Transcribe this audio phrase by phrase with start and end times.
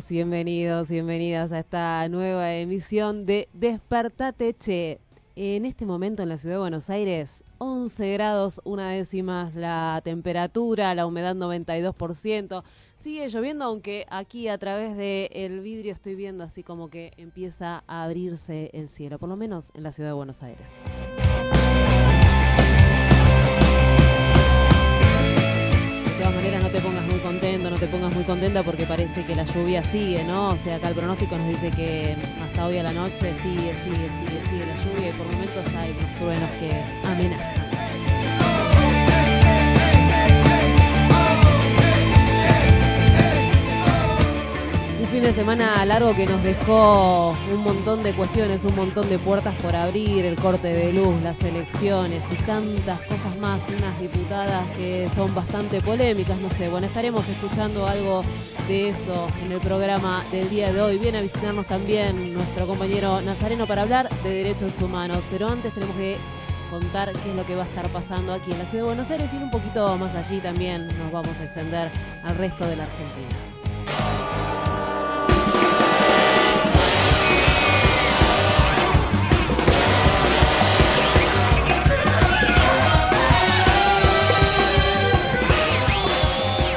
[0.00, 5.00] Bienvenidos, bienvenidas a esta nueva emisión de Despertate Che.
[5.36, 10.94] En este momento en la ciudad de Buenos Aires, 11 grados, una décima la temperatura,
[10.94, 12.62] la humedad 92%.
[12.96, 18.04] Sigue lloviendo, aunque aquí a través del vidrio estoy viendo así como que empieza a
[18.04, 20.70] abrirse el cielo, por lo menos en la ciudad de Buenos Aires.
[28.22, 30.50] Muy contenta porque parece que la lluvia sigue, ¿no?
[30.50, 34.08] O sea, acá el pronóstico nos dice que hasta hoy a la noche sigue, sigue,
[34.20, 37.81] sigue, sigue la lluvia y por momentos hay unos truenos que amenazan.
[45.12, 49.54] Fin de semana largo que nos dejó un montón de cuestiones, un montón de puertas
[49.56, 55.10] por abrir, el corte de luz, las elecciones y tantas cosas más, unas diputadas que
[55.14, 58.24] son bastante polémicas, no sé, bueno, estaremos escuchando algo
[58.68, 60.96] de eso en el programa del día de hoy.
[60.96, 65.94] Viene a visitarnos también nuestro compañero Nazareno para hablar de derechos humanos, pero antes tenemos
[65.96, 66.16] que
[66.70, 69.10] contar qué es lo que va a estar pasando aquí en la ciudad de Buenos
[69.10, 71.90] Aires y un poquito más allí también nos vamos a extender
[72.24, 73.51] al resto de la Argentina.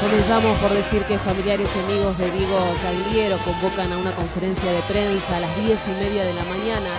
[0.05, 4.79] Comenzamos por decir que familiares y amigos de Diego Cagliero convocan a una conferencia de
[4.81, 6.91] prensa a las 10 y media de la mañana,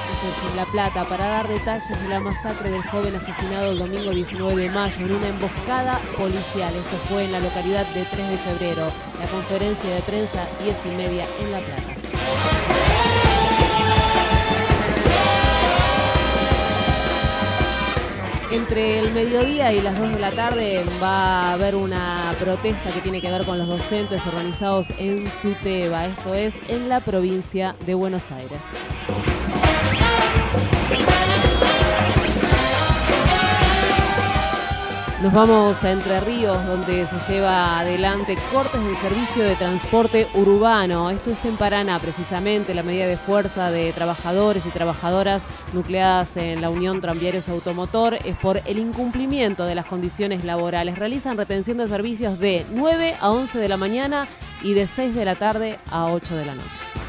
[0.51, 4.61] en La Plata, para dar detalles de la masacre del joven asesinado el domingo 19
[4.61, 6.75] de mayo en una emboscada policial.
[6.75, 8.91] Esto fue en la localidad de 3 de febrero.
[9.21, 11.96] La conferencia de prensa 10 y media en La Plata.
[18.57, 23.03] Entre el mediodía y las 2 de la tarde va a haber una protesta que
[23.03, 27.93] tiene que ver con los docentes organizados en Suteba, esto es en la provincia de
[27.93, 28.61] Buenos Aires.
[35.23, 41.09] Nos vamos a Entre Ríos, donde se lleva adelante cortes del servicio de transporte urbano.
[41.09, 46.61] Esto es en Paraná, precisamente, la medida de fuerza de trabajadores y trabajadoras nucleadas en
[46.61, 50.99] la Unión Tranviarios Automotor es por el incumplimiento de las condiciones laborales.
[50.99, 54.29] Realizan retención de servicios de 9 a 11 de la mañana
[54.63, 57.06] y de 6 de la tarde a 8 de la noche.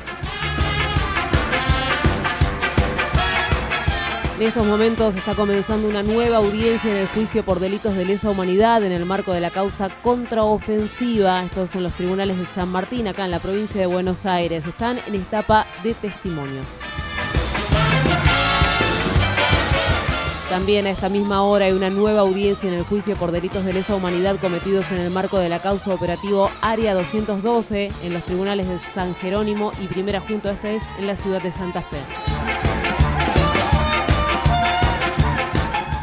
[4.37, 8.29] En estos momentos está comenzando una nueva audiencia en el juicio por delitos de lesa
[8.29, 11.43] humanidad en el marco de la causa contraofensiva.
[11.43, 14.67] Estos son los tribunales de San Martín, acá en la provincia de Buenos Aires.
[14.67, 16.81] Están en etapa de testimonios.
[20.51, 23.73] También a esta misma hora hay una nueva audiencia en el juicio por delitos de
[23.73, 28.67] lesa humanidad cometidos en el marco de la causa operativo Área 212 en los tribunales
[28.67, 32.66] de San Jerónimo y Primera Junta, esta es en la ciudad de Santa Fe.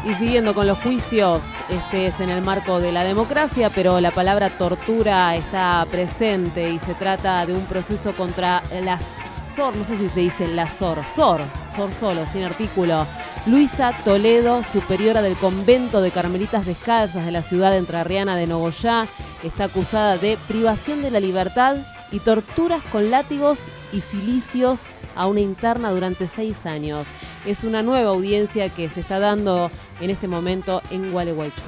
[0.05, 4.11] Y siguiendo con los juicios, este es en el marco de la democracia, pero la
[4.11, 9.17] palabra tortura está presente y se trata de un proceso contra las
[9.55, 11.41] SOR, no sé si se dice la SOR, SOR,
[11.75, 13.07] SOR solo, sin artículo.
[13.47, 19.07] Luisa Toledo, superiora del convento de Carmelitas Descalzas de la ciudad entrerriana de Nogoyá,
[19.43, 21.77] está acusada de privación de la libertad
[22.11, 23.61] y torturas con látigos
[23.91, 27.07] y silicios a una interna durante seis años.
[27.45, 29.71] Es una nueva audiencia que se está dando
[30.01, 31.61] en este momento en Gualeguaychú.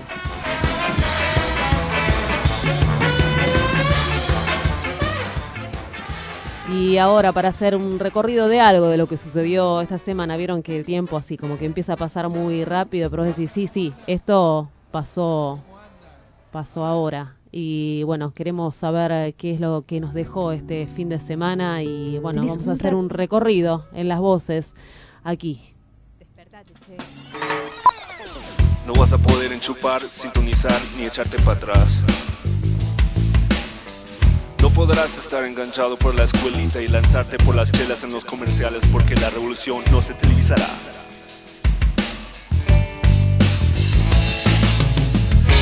[6.74, 10.62] Y ahora para hacer un recorrido de algo de lo que sucedió esta semana, vieron
[10.62, 13.68] que el tiempo así como que empieza a pasar muy rápido, pero es decir, sí,
[13.68, 15.60] sí, esto pasó,
[16.52, 17.37] pasó ahora.
[17.52, 21.82] Y bueno, queremos saber eh, qué es lo que nos dejó este fin de semana
[21.84, 24.76] y bueno, ¿Tenés vamos a hacer un recorrido en las voces
[25.24, 25.62] aquí.
[28.86, 31.90] No vas a poder enchupar, sintonizar ni echarte para atrás.
[34.62, 38.82] No podrás estar enganchado por la escuelita y lanzarte por las chelas en los comerciales
[38.92, 40.68] porque la revolución no se televisará.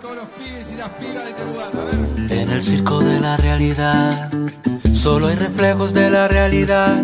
[0.00, 2.32] Todos los pibes y las pibas de este lugar, a ver.
[2.32, 4.30] En el circo de la realidad,
[4.94, 7.02] solo hay reflejos de la realidad.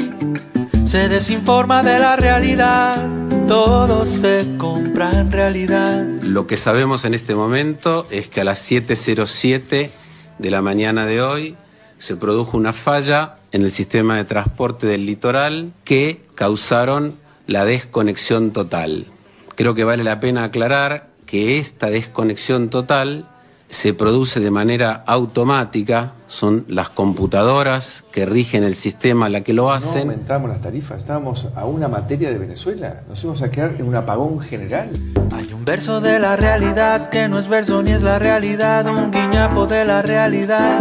[0.85, 3.07] Se desinforma de la realidad,
[3.47, 6.07] todo se compra en realidad.
[6.23, 9.91] Lo que sabemos en este momento es que a las 7.07
[10.39, 11.57] de la mañana de hoy
[11.99, 18.53] se produjo una falla en el sistema de transporte del litoral que causaron la desconexión
[18.53, 19.07] total.
[19.55, 23.29] Creo que vale la pena aclarar que esta desconexión total
[23.69, 29.65] se produce de manera automática, son las computadoras que rigen el sistema la que lo
[29.65, 30.03] No hacen.
[30.03, 33.03] aumentamos las tarifas, estábamos a una materia de Venezuela.
[33.09, 34.91] Nos íbamos a quedar en un apagón general.
[35.33, 39.11] Hay un verso de la realidad que no es verso ni es la realidad, un
[39.11, 40.79] guiñapo de la realidad.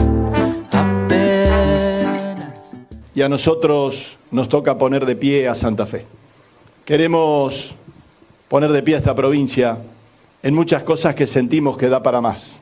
[0.71, 2.75] Apenas.
[3.15, 6.06] y a nosotros nos toca poner de pie a Santa Fe.
[6.83, 7.74] Queremos
[8.48, 9.80] poner de pie a esta provincia
[10.45, 12.59] en muchas cosas que sentimos que da para más.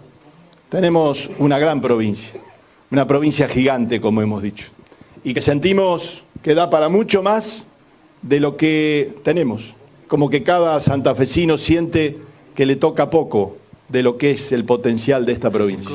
[0.69, 2.39] Tenemos una gran provincia,
[2.89, 4.67] una provincia gigante, como hemos dicho,
[5.21, 7.67] y que sentimos que da para mucho más
[8.21, 9.75] de lo que tenemos,
[10.07, 12.17] como que cada santafesino siente
[12.55, 13.57] que le toca poco
[13.89, 15.93] de lo que es el potencial de esta provincia.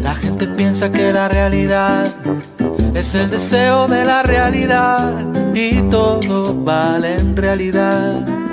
[0.00, 2.06] La gente piensa que la realidad
[2.94, 5.12] es el deseo de la realidad
[5.52, 8.51] y todo vale en realidad.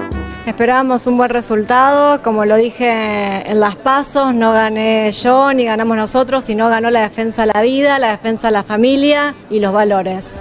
[0.50, 5.96] Esperábamos un buen resultado, como lo dije en las pasos, no gané yo ni ganamos
[5.96, 9.72] nosotros, sino ganó la defensa de la vida, la defensa de la familia y los
[9.72, 10.38] valores.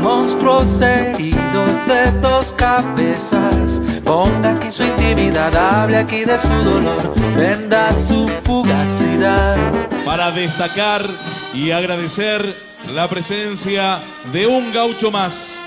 [0.00, 3.82] Monstruos heridos de dos cabezas.
[4.04, 9.56] Ponga aquí su intimidad, hable aquí de su dolor, venda su fugacidad.
[10.04, 11.04] para destacar
[11.52, 12.54] y agradecer
[12.94, 14.00] la presencia
[14.32, 15.58] de un gaucho más.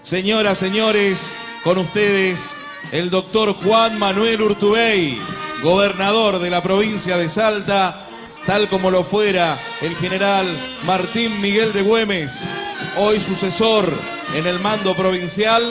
[0.00, 2.56] Señoras, señores, con ustedes
[2.92, 5.18] el doctor Juan Manuel Urtubey,
[5.62, 8.06] gobernador de la provincia de Salta,
[8.46, 10.46] tal como lo fuera el general
[10.84, 12.48] Martín Miguel de Güemes,
[12.96, 13.92] hoy sucesor
[14.34, 15.64] en el mando provincial,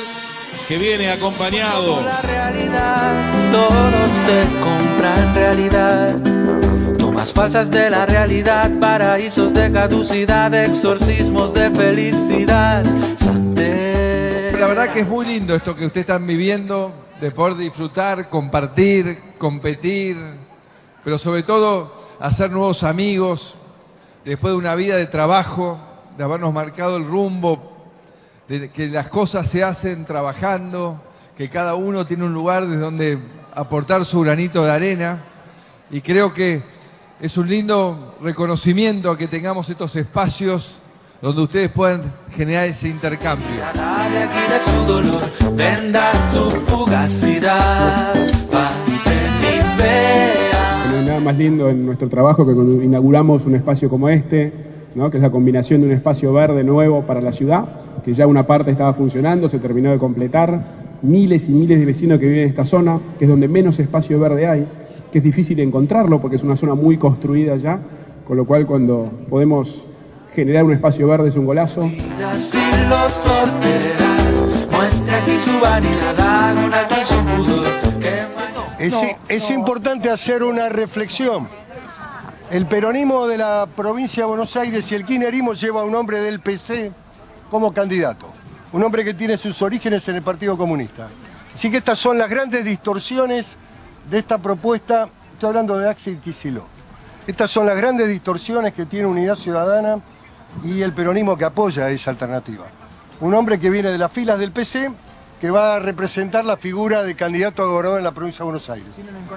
[0.68, 6.96] que viene acompañado La realidad, todo se compra en realidad.
[6.98, 12.86] Tomas falsas de la realidad, paraísos de caducidad, exorcismos de felicidad.
[13.18, 14.54] Sante.
[14.60, 19.20] La verdad que es muy lindo esto que ustedes están viviendo, de poder disfrutar, compartir,
[19.38, 20.18] competir,
[21.04, 23.56] pero sobre todo hacer nuevos amigos,
[24.26, 25.80] después de una vida de trabajo,
[26.18, 27.74] de habernos marcado el rumbo,
[28.48, 31.02] de que las cosas se hacen trabajando,
[31.38, 33.20] que cada uno tiene un lugar desde donde
[33.54, 35.20] aportar su granito de arena.
[35.92, 36.64] Y creo que
[37.20, 40.78] es un lindo reconocimiento que tengamos estos espacios
[41.26, 42.04] donde ustedes puedan
[42.36, 43.48] generar ese intercambio.
[43.74, 45.22] Hable aquí de su dolor,
[45.56, 48.14] venda su fugacidad.
[48.52, 50.92] Pasen y vean.
[50.92, 54.54] No hay nada más lindo en nuestro trabajo que cuando inauguramos un espacio como este,
[54.94, 55.10] ¿no?
[55.10, 57.66] que es la combinación de un espacio verde nuevo para la ciudad,
[58.04, 60.62] que ya una parte estaba funcionando, se terminó de completar,
[61.02, 64.20] miles y miles de vecinos que viven en esta zona, que es donde menos espacio
[64.20, 64.68] verde hay,
[65.12, 67.80] que es difícil encontrarlo porque es una zona muy construida ya,
[68.28, 69.88] con lo cual cuando podemos
[70.36, 71.90] generar un espacio verde es un golazo.
[79.30, 81.48] Es importante hacer una reflexión.
[82.52, 86.20] El peronismo de la provincia de Buenos Aires y el kirchnerismo lleva a un hombre
[86.20, 86.92] del PC
[87.50, 88.28] como candidato.
[88.74, 91.08] Un hombre que tiene sus orígenes en el Partido Comunista.
[91.54, 93.56] Así que estas son las grandes distorsiones
[94.10, 95.08] de esta propuesta.
[95.34, 96.66] Estoy hablando de Axel Kicillof.
[97.26, 100.00] Estas son las grandes distorsiones que tiene Unidad Ciudadana
[100.64, 102.66] y el peronismo que apoya esa alternativa.
[103.22, 104.92] Un hombre que viene de las filas del PC,
[105.40, 108.70] que va a representar la figura de candidato a gobernador en la provincia de Buenos
[108.70, 108.90] Aires.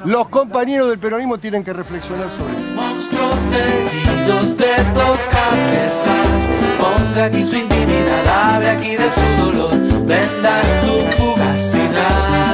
[0.05, 2.75] Los compañeros del peronismo tienen que reflexionar sobre eso.
[2.75, 6.49] Monstruos heridos de dos cabezas.
[6.79, 12.48] Ponga aquí su intimidad, hable aquí de su dolor, venda su fugacidad.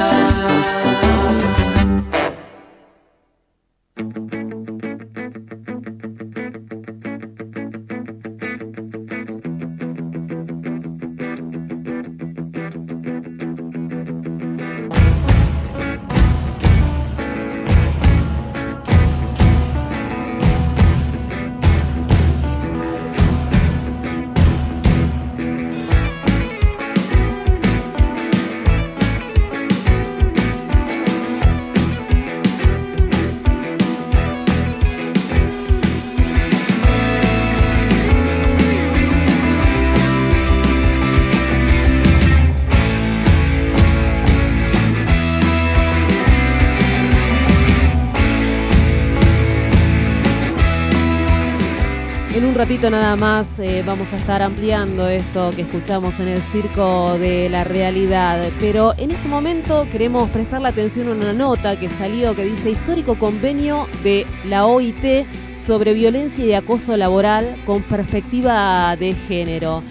[52.75, 57.47] Ratito nada más eh, vamos a estar ampliando esto que escuchamos en el circo de
[57.47, 62.43] la realidad, pero en este momento queremos prestarle atención a una nota que salió que
[62.43, 65.25] dice histórico convenio de la OIT
[65.57, 69.81] sobre violencia y acoso laboral con perspectiva de género.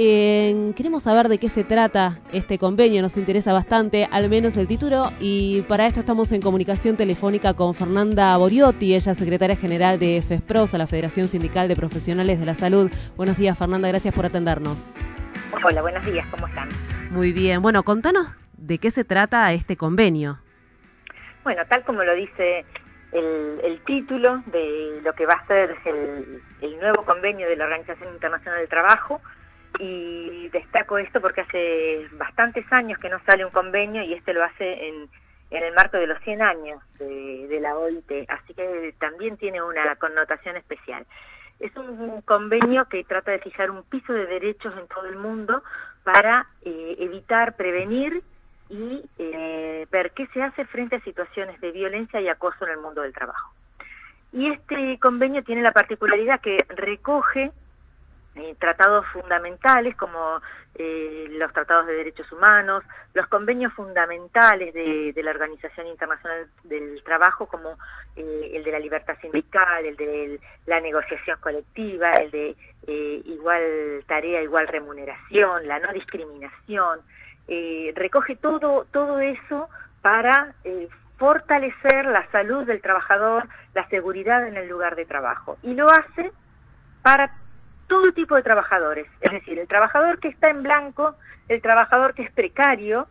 [0.00, 4.68] Eh, queremos saber de qué se trata este convenio, nos interesa bastante, al menos el
[4.68, 9.98] título, y para esto estamos en comunicación telefónica con Fernanda Boriotti, ella es secretaria general
[9.98, 12.92] de FESPROS, la Federación Sindical de Profesionales de la Salud.
[13.16, 14.92] Buenos días, Fernanda, gracias por atendernos.
[15.64, 16.68] Hola, buenos días, ¿cómo están?
[17.10, 20.38] Muy bien, bueno, contanos de qué se trata este convenio.
[21.42, 22.64] Bueno, tal como lo dice
[23.10, 27.64] el, el título de lo que va a ser el, el nuevo convenio de la
[27.64, 29.20] Organización Internacional del Trabajo,
[29.78, 34.44] y destaco esto porque hace bastantes años que no sale un convenio y este lo
[34.44, 35.08] hace en,
[35.50, 39.62] en el marco de los 100 años de, de, la OIT, así que también tiene
[39.62, 41.06] una connotación especial.
[41.60, 45.62] Es un convenio que trata de fijar un piso de derechos en todo el mundo
[46.04, 48.22] para eh, evitar, prevenir
[48.68, 52.78] y eh, ver qué se hace frente a situaciones de violencia y acoso en el
[52.78, 53.52] mundo del trabajo.
[54.32, 57.50] Y este convenio tiene la particularidad que recoge
[58.38, 60.40] eh, tratados fundamentales como
[60.80, 67.46] eh, los tratados de derechos humanos, los convenios fundamentales de, la Organización Internacional del Trabajo
[67.46, 67.76] como
[68.14, 74.04] eh, el de la libertad sindical, el de la negociación colectiva, el de eh, igual
[74.06, 77.00] tarea, igual remuneración, la no discriminación,
[77.96, 79.68] recoge todo, todo eso
[80.00, 80.54] para
[81.16, 85.58] fortalecer la salud del trabajador, la seguridad en el lugar de trabajo.
[85.64, 86.30] Y lo hace
[87.02, 87.32] para
[87.88, 91.16] todo tipo de trabajadores, es decir, el trabajador que está en blanco,
[91.48, 93.08] el trabajador que es precario,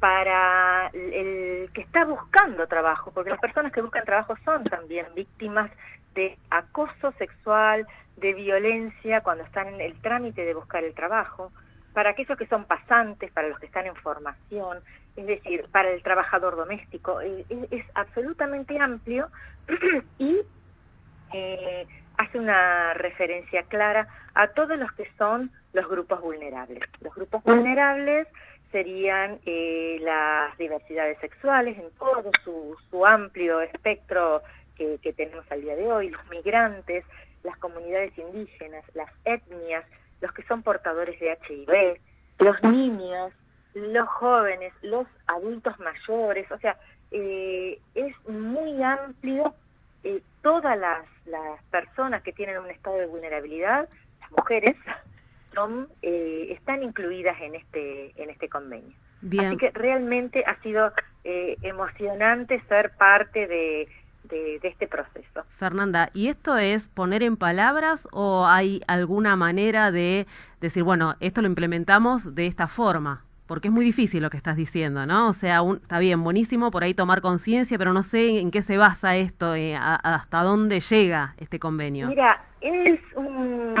[0.00, 5.70] para el que está buscando trabajo, porque las personas que buscan trabajo son también víctimas
[6.14, 11.50] de acoso sexual, de violencia cuando están en el trámite de buscar el trabajo,
[11.94, 14.78] para aquellos que son pasantes, para los que están en formación,
[15.16, 19.28] es decir, para el trabajador doméstico, es, es absolutamente amplio
[20.18, 20.42] y
[21.32, 21.86] eh,
[22.18, 26.82] hace una referencia clara a todos los que son los grupos vulnerables.
[27.00, 28.28] Los grupos vulnerables
[28.70, 34.42] serían eh, las diversidades sexuales en todo su, su amplio espectro
[34.76, 37.04] que, que, tenemos al día de hoy, los migrantes,
[37.44, 39.84] las comunidades indígenas, las etnias,
[40.20, 42.00] los que son portadores de HIV,
[42.40, 43.32] los niños,
[43.74, 46.76] los jóvenes, los adultos mayores, o sea,
[47.10, 49.54] eh, es muy amplio
[50.04, 53.88] eh, todas las, las, personas que tienen un estado de vulnerabilidad,
[54.20, 54.76] las mujeres,
[55.54, 58.94] son, eh, están incluidas en este, en este convenio.
[59.20, 59.46] Bien.
[59.46, 60.92] Así que realmente ha sido
[61.24, 63.88] eh, emocionante ser parte de,
[64.24, 65.44] de, de, este proceso.
[65.58, 70.26] Fernanda, ¿y esto es poner en palabras o hay alguna manera de
[70.60, 73.24] decir, bueno, esto lo implementamos de esta forma?
[73.48, 75.28] Porque es muy difícil lo que estás diciendo, ¿no?
[75.28, 78.62] O sea, un, está bien, buenísimo por ahí tomar conciencia, pero no sé en qué
[78.62, 82.08] se basa esto, eh, hasta dónde llega este convenio.
[82.08, 83.74] Mira, es un,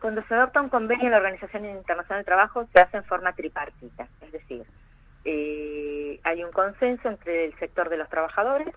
[0.00, 3.32] cuando se adopta un convenio en la Organización Internacional del Trabajo se hace en forma
[3.32, 4.64] tripartita, es decir,
[5.24, 8.68] eh, hay un consenso entre el sector de los trabajadores,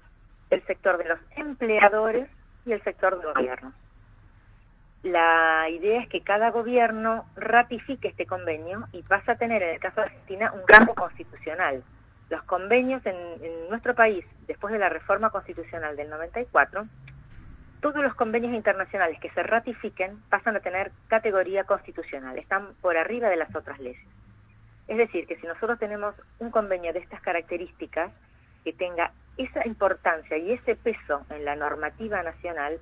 [0.49, 2.27] el sector de los empleadores
[2.65, 3.71] y el sector del gobierno
[5.03, 9.79] la idea es que cada gobierno ratifique este convenio y pasa a tener, en el
[9.79, 11.83] caso de Argentina, un rango constitucional.
[12.29, 16.87] Los convenios en, en, nuestro país, después de la reforma constitucional del 94,
[17.81, 23.27] todos los convenios internacionales que se ratifiquen pasan a tener categoría constitucional, están por arriba
[23.27, 23.99] de las otras leyes.
[24.87, 28.11] Es decir, que si nosotros tenemos un convenio de estas características,
[28.63, 32.79] que tenga esa importancia y ese peso en la normativa nacional,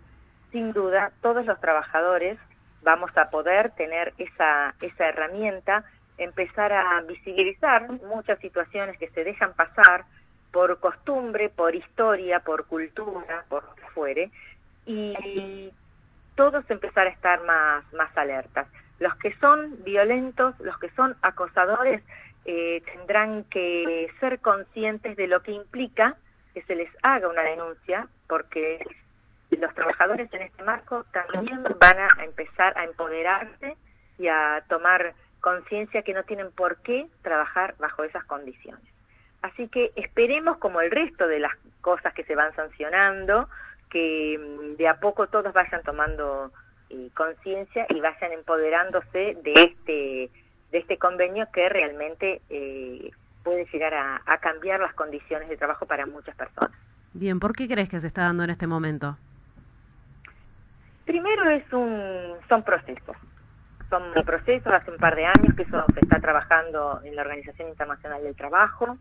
[0.52, 2.38] sin duda todos los trabajadores
[2.84, 5.84] vamos a poder tener esa, esa herramienta,
[6.18, 10.06] empezar a visibilizar muchas situaciones que se dejan pasar
[10.52, 14.32] por costumbre, por historia, por cultura, por lo que fuere,
[14.86, 15.72] y
[16.36, 18.68] todos empezar a estar más, más alertas.
[19.00, 22.04] Los que son violentos, los que son acosadores,
[22.46, 26.16] eh, tendrán que ser conscientes de lo que implica
[26.54, 28.84] que se les haga una denuncia, porque
[29.58, 33.76] los trabajadores en este marco también van a empezar a empoderarse
[34.18, 38.84] y a tomar conciencia que no tienen por qué trabajar bajo esas condiciones.
[39.42, 43.50] Así que esperemos, como el resto de las cosas que se van sancionando,
[43.90, 46.52] que mm, de a poco todos vayan tomando
[46.90, 50.30] eh, conciencia y vayan empoderándose de este
[50.72, 53.12] de este convenio que realmente eh,
[53.44, 56.72] puede llegar a, a, cambiar las condiciones de trabajo para muchas personas.
[57.14, 59.18] Bien, ¿por qué crees que se está dando en este momento?
[61.06, 63.18] Primero es un, son procesos,
[63.90, 67.70] son procesos hace un par de años que eso se está trabajando en la Organización
[67.70, 68.98] Internacional del Trabajo.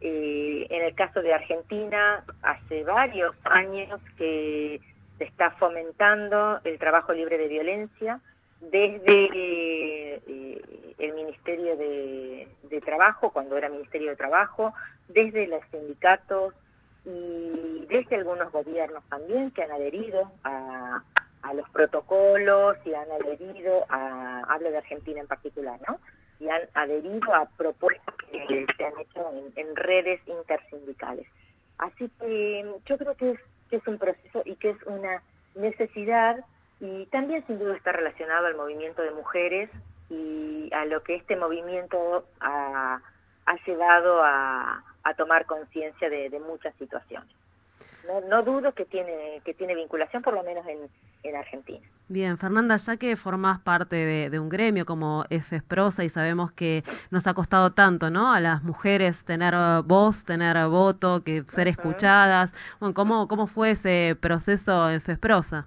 [0.00, 4.80] Eh, en el caso de Argentina, hace varios años que
[5.18, 8.20] se está fomentando el trabajo libre de violencia
[8.60, 9.28] desde
[10.26, 10.62] eh,
[10.98, 12.48] el Ministerio de,
[12.84, 14.72] Trabajo, cuando era Ministerio de Trabajo,
[15.08, 16.54] desde los sindicatos
[17.04, 21.02] y desde algunos gobiernos también que han adherido a,
[21.54, 25.98] los protocolos y han adherido a, hablo de Argentina en particular, ¿no?
[26.40, 31.26] Y han adherido a propuestas que se han hecho en, redes intersindicales.
[31.78, 33.40] Así que yo creo que es,
[33.70, 35.22] que es un proceso y que es una
[35.54, 36.44] necesidad
[36.80, 39.70] y también sin duda está relacionado al movimiento de mujeres
[40.10, 43.00] y a lo que este movimiento ha,
[43.66, 44.84] llevado a,
[45.16, 47.34] tomar conciencia de, muchas situaciones.
[48.28, 50.78] No, dudo que tiene, que tiene vinculación, por lo menos en,
[51.22, 51.86] en Argentina.
[52.08, 53.96] Bien, Fernanda, ya que formás parte
[54.30, 58.32] de, un gremio como FESPROSA y sabemos que nos ha costado tanto, ¿no?
[58.32, 62.54] A las mujeres tener voz, tener voto, que ser escuchadas.
[62.80, 65.66] Bueno, ¿cómo, cómo fue ese proceso en FESPROSA?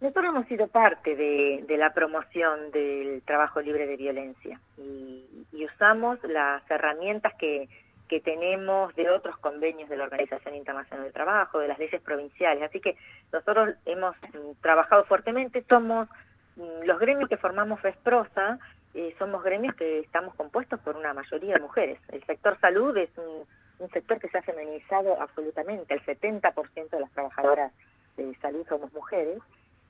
[0.00, 5.26] Nosotros hemos sido parte de, la promoción del trabajo libre de violencia y,
[5.62, 7.68] usamos las herramientas que,
[8.18, 12.64] tenemos de otros convenios de la Organización Internacional del Trabajo, de las leyes provinciales.
[12.64, 12.96] Así que
[13.32, 16.08] nosotros hemos mm, trabajado fuertemente, somos
[16.56, 18.58] mm, los gremios que formamos FESPROSA,
[18.94, 22.00] eh, somos gremios que estamos compuestos por una mayoría de mujeres.
[22.08, 23.46] El sector salud es un,
[23.92, 27.72] sector que se ha feminizado absolutamente, el 70% de las trabajadoras
[28.16, 29.38] de salud somos mujeres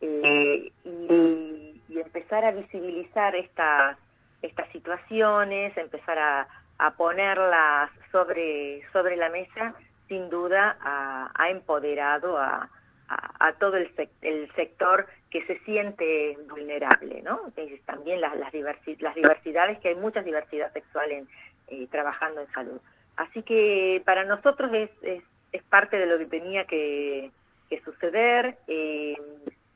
[0.01, 3.99] eh, y, empezar a visibilizar estas,
[4.43, 6.49] estas situaciones, empezar a,
[6.81, 9.75] a ponerlas sobre, sobre la mesa,
[10.09, 12.69] sin duda ha, empoderado a,
[13.59, 13.91] todo el,
[14.23, 17.53] el, sector que se siente vulnerable, ¿no?
[17.85, 21.29] también las, las, las diversidades, que hay mucha diversidad sexual en,
[21.69, 22.81] eh, trabajando en salud.
[23.17, 27.31] Así que para nosotros es, es, es parte de lo que tenía que,
[27.69, 28.57] que suceder.
[28.69, 29.17] Eh,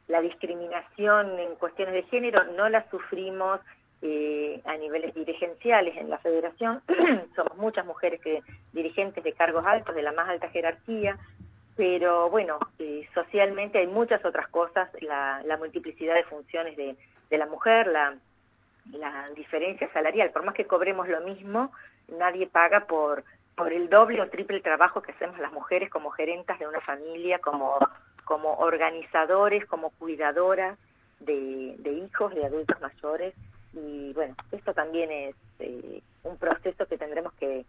[0.08, 3.60] la discriminación en cuestiones de género no la sufrimos
[4.04, 6.82] eh, a niveles dirigenciales en la federación.
[7.34, 11.18] Somos muchas mujeres que dirigentes de cargos altos, de la más alta jerarquía,
[11.76, 16.96] pero bueno, eh, socialmente hay muchas otras cosas, la, multiplicidad de funciones de,
[17.30, 18.14] la mujer, la,
[18.92, 21.72] la diferencia salarial, por más que cobremos lo mismo,
[22.08, 23.24] nadie paga por
[23.56, 27.38] por el doble o triple trabajo que hacemos las mujeres como gerentas de una familia,
[27.38, 27.78] como
[28.24, 30.78] como organizadores, como cuidadoras
[31.20, 33.34] de, hijos, de adultos mayores.
[33.74, 37.64] Y bueno, esto también es eh, un proceso que tendremos que,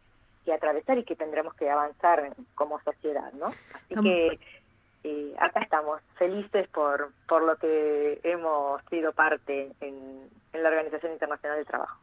[0.54, 3.48] atravesar y que tendremos que avanzar como sociedad, ¿no?
[3.48, 4.40] Así que
[5.04, 11.14] eh, acá estamos felices por, por lo que hemos sido parte en, en la Organización
[11.14, 12.00] Internacional del Trabajo.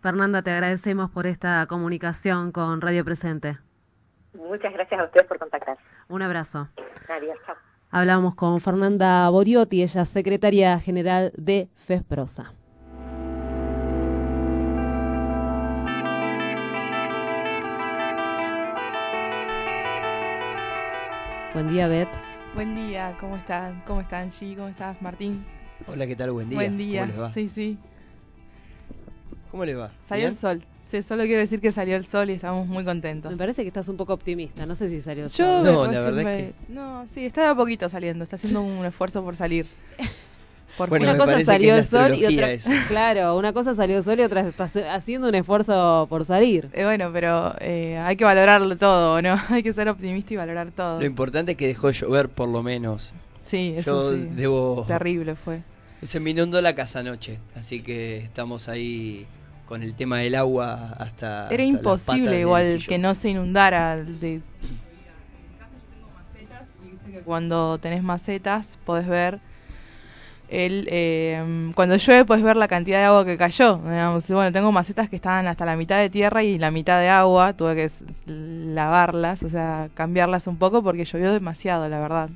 [0.00, 3.58] Fernanda, te agradecemos por esta comunicación con Radio Presente.
[4.34, 5.76] Muchas gracias a ustedes por contactar.
[6.08, 6.68] Un abrazo.
[7.08, 7.56] Adiós, chao.
[7.90, 12.52] Hablamos con Fernanda Boriotti, ella es secretaria general de FESPROSA.
[21.52, 22.08] Buen día, Beth.
[22.54, 23.82] Buen día, ¿cómo están?
[23.84, 24.54] ¿Cómo están, Angie?
[24.54, 25.44] ¿Cómo estás, Martín?
[25.88, 26.30] Hola, ¿qué tal?
[26.30, 26.56] Buen día.
[26.56, 27.00] Buen día.
[27.00, 27.32] ¿Cómo les va?
[27.32, 27.78] Sí, sí.
[29.50, 29.90] ¿Cómo les va?
[30.04, 30.62] Salió el sol.
[30.84, 33.32] Sí, solo quiero decir que salió el sol y estamos muy contentos.
[33.32, 34.64] Me parece que estás un poco optimista.
[34.64, 35.64] No sé si salió el sol.
[35.64, 36.54] no, la verdad es que...
[36.68, 38.22] No, sí, está de a poquito saliendo.
[38.22, 39.66] Está haciendo un esfuerzo por salir.
[40.76, 42.50] Por Bueno, una cosa salió el sol y otra.
[42.52, 42.70] eso.
[42.88, 46.68] Claro, una cosa salió el sol y otra está haciendo un esfuerzo por salir.
[46.72, 49.40] Eh, bueno, pero eh, hay que valorarlo todo, ¿no?
[49.48, 50.98] hay que ser optimista y valorar todo.
[51.00, 53.12] Lo importante es que dejó de llover por lo menos.
[53.42, 54.28] Sí, eso Yo sí.
[54.34, 54.84] debo...
[54.86, 55.62] Terrible fue.
[56.02, 59.26] Se me inundó la casa anoche, así que estamos ahí
[59.66, 61.44] con el tema del agua hasta...
[61.44, 63.96] hasta Era las patas imposible del igual que no se inundara.
[63.98, 64.40] De...
[67.24, 69.40] Cuando tenés macetas podés ver
[70.50, 73.76] el eh, cuando llueve puedes ver la cantidad de agua que cayó.
[73.78, 77.08] Digamos, bueno, tengo macetas que estaban hasta la mitad de tierra y la mitad de
[77.08, 77.52] agua.
[77.54, 77.90] Tuve que
[78.26, 82.30] lavarlas, o sea, cambiarlas un poco porque llovió demasiado, la verdad.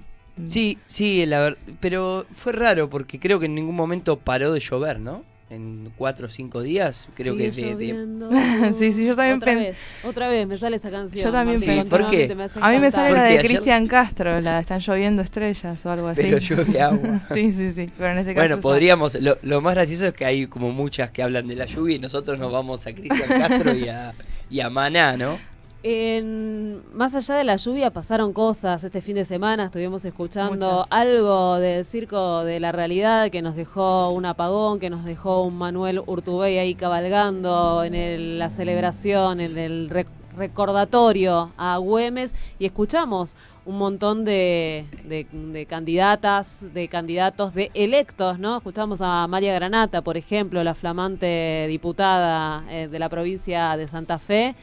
[0.48, 4.60] Sí, sí, la ver- pero fue raro porque creo que en ningún momento paró de
[4.60, 5.22] llover, ¿no?
[5.50, 8.74] En cuatro o cinco días, creo Sigue que de- de.
[8.78, 11.22] Sí, sí, yo también Otra pen- vez, otra vez me sale esa canción.
[11.22, 11.90] Yo también pensé.
[11.90, 12.34] ¿por qué?
[12.60, 16.08] A mí me sale la de Cristian Castro, la de Están lloviendo estrellas o algo
[16.08, 16.22] así.
[16.22, 17.20] Pero llueve agua.
[17.34, 17.90] sí, sí, sí.
[17.96, 18.40] Pero en este caso.
[18.48, 19.14] Bueno, podríamos.
[19.20, 21.98] Lo, lo más gracioso es que hay como muchas que hablan de la lluvia y
[21.98, 24.14] nosotros nos vamos a Cristian Castro y a,
[24.48, 25.38] y a Maná, ¿no?
[25.86, 28.82] En- más allá de la lluvia pasaron cosas.
[28.84, 30.86] Este fin de semana estuvimos escuchando Muchas.
[30.88, 35.56] algo del circo de la realidad que nos dejó un apagón, que nos dejó un
[35.58, 42.64] Manuel Urtubey ahí cabalgando en el- la celebración, en el rec- recordatorio a Güemes y
[42.64, 48.56] escuchamos un montón de, de- de candidatas, de candidatos, de electos, ¿no?
[48.56, 54.18] Escuchamos a María Granata, por ejemplo, la flamante diputada eh, de la provincia de Santa
[54.18, 54.54] Fe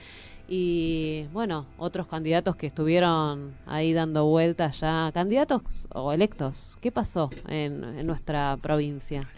[0.53, 5.61] y bueno, otros candidatos que estuvieron ahí dando vueltas ya, candidatos
[5.93, 9.29] o electos, ¿qué pasó en, en nuestra provincia?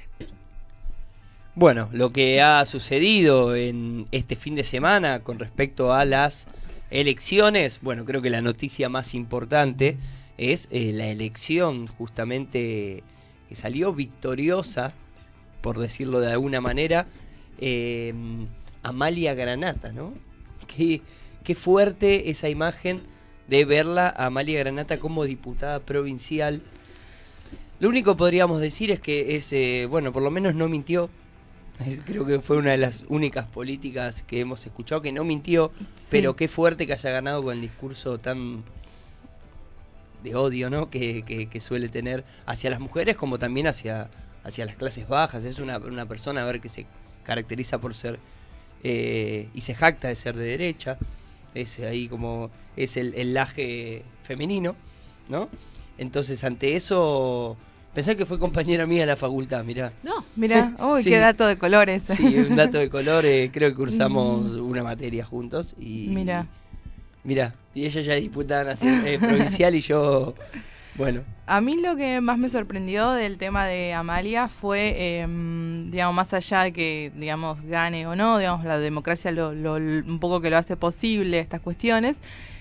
[1.54, 6.48] Bueno, lo que ha sucedido en este fin de semana con respecto a las
[6.90, 9.98] elecciones, bueno, creo que la noticia más importante
[10.40, 13.04] es eh, la elección justamente
[13.50, 14.94] que salió victoriosa,
[15.62, 17.06] por decirlo de alguna manera,
[17.60, 18.16] eh,
[18.82, 20.33] Amalia Granata, ¿no?
[20.76, 21.02] Qué,
[21.44, 23.02] qué fuerte esa imagen
[23.48, 26.62] de verla a Amalia Granata como diputada provincial.
[27.80, 31.10] Lo único que podríamos decir es que es, eh, bueno, por lo menos no mintió.
[32.06, 36.08] Creo que fue una de las únicas políticas que hemos escuchado que no mintió, Sí.
[36.12, 38.64] pero qué fuerte que haya ganado con el discurso tan
[40.24, 40.90] de odio, ¿no?
[40.90, 44.10] Que, que- que suele tener hacia las mujeres como también hacia,
[44.46, 45.44] hacia las clases bajas.
[45.44, 46.86] Es una, una persona, a ver, que se
[47.24, 48.20] caracteriza por ser
[48.84, 50.98] eh, y se jacta de ser de derecha.
[51.56, 54.76] Es ahí como es el, el laje femenino,
[55.30, 55.50] ¿no?
[55.98, 57.56] Entonces, ante eso,
[57.94, 59.94] pensé que fue compañera mía de la facultad, mirá.
[60.04, 61.10] No, Mira, uy, Sí.
[61.12, 62.04] qué dato de colores.
[62.08, 66.08] Sí, un dato de color, eh, creo que cursamos una materia juntos y...
[66.10, 66.48] Mira.
[67.24, 70.36] Mira, y ella ya diputada nacional, eh, provincial y yo,
[70.96, 76.16] bueno, A mí lo que más me sorprendió del tema de Amalia fue, em, digamos,
[76.16, 80.40] más allá de que, digamos, gane o no, digamos, la democracia lo, lo- un poco
[80.40, 82.16] que lo hace posible estas cuestiones,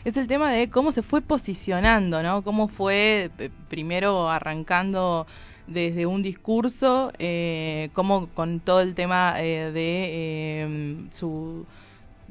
[0.05, 2.43] es el tema de cómo se fue posicionando, ¿no?
[2.43, 5.29] Cómo fue eh, primero arrancando
[5.69, 11.65] desde un discurso, eh, cómo con todo el tema eh, de em, su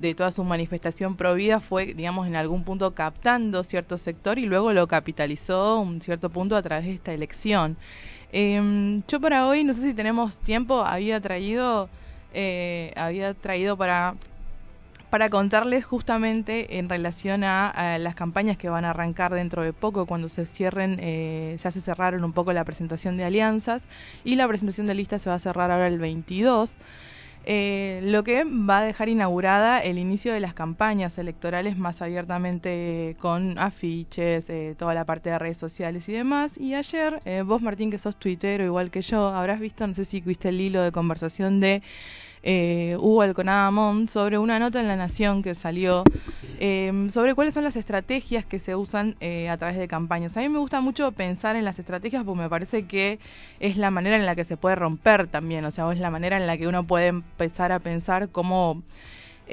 [0.01, 4.45] de toda su manifestación pro vida fue, digamos, en algún punto captando cierto sector y
[4.45, 7.77] luego lo capitalizó un cierto punto a través de esta elección.
[8.31, 11.89] Em, yo para hoy, no sé si tenemos tiempo, había traído,
[12.33, 14.15] eh, había traído para
[15.11, 19.73] para contarles justamente en relación a, a las campañas que van a arrancar dentro de
[19.73, 23.83] poco, cuando se cierren, eh, ya se cerraron un poco la presentación de alianzas
[24.23, 26.71] y la presentación de listas se va a cerrar ahora el 22.
[27.43, 33.15] Eh, lo que va a dejar inaugurada el inicio de las campañas electorales más abiertamente
[33.19, 36.58] con afiches, eh, toda la parte de redes sociales y demás.
[36.58, 40.06] Y ayer, eh, vos Martín, que sos tuitero igual que yo, habrás visto, no sé
[40.06, 41.82] si viste el hilo de conversación de
[42.43, 43.71] eh, Hugo Alconada
[44.08, 46.04] sobre una nota en La Nación que salió
[46.60, 50.36] eh, sobre cuáles son las estrategias que se usan eh, a través de campañas.
[50.38, 53.19] A mí me gusta mucho pensar en las estrategias porque me parece que
[53.60, 56.38] es la manera en la que se puede romper también, o sea, es la manera
[56.38, 58.82] en la que uno puede empezar a pensar cómo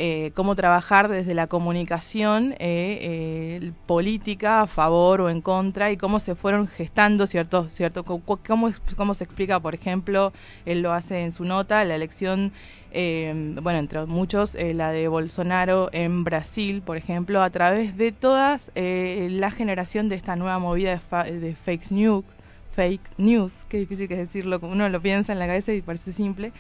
[0.01, 5.96] eh, cómo trabajar desde la comunicación eh, eh, política a favor o en contra y
[5.96, 10.33] cómo se fueron gestando ciertos, cierto, cómo, cómo se explica, por ejemplo,
[10.66, 12.53] él lo hace en su nota, la elección,
[12.92, 18.12] eh, bueno, entre muchos, eh, la de Bolsonaro en Brasil, por ejemplo, a través de
[18.12, 22.24] todas eh, la generación de esta nueva movida de, fa- de fake news,
[22.72, 26.12] fake news, qué difícil que es decirlo, uno lo piensa en la cabeza y parece
[26.12, 26.53] simple.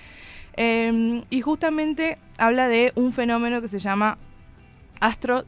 [0.56, 4.18] Eh, y justamente habla de un fenómeno que se llama
[5.00, 5.44] astro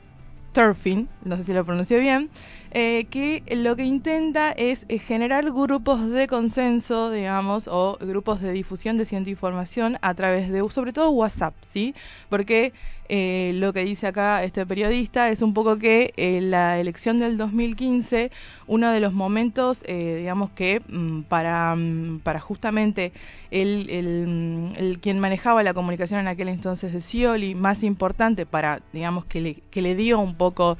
[0.52, 2.30] Turfin, no sé si lo pronuncio bien,
[2.72, 8.52] eh, que lo que intenta es eh, generar grupos de consenso, digamos, o grupos de
[8.52, 11.94] difusión de ciencia e información a través de, sobre todo WhatsApp, ¿sí?
[12.28, 12.72] Porque
[13.12, 18.30] eh, lo que dice acá este periodista es un poco que la elección del 2015,
[18.66, 23.12] uno de los momentos, digamos que mm, para, mm, para justamente
[23.50, 23.86] el,
[24.26, 29.24] mm, el, quien manejaba la comunicación en aquel entonces de Scioli, más importante para, digamos,
[29.24, 30.78] que le, que le dio un poco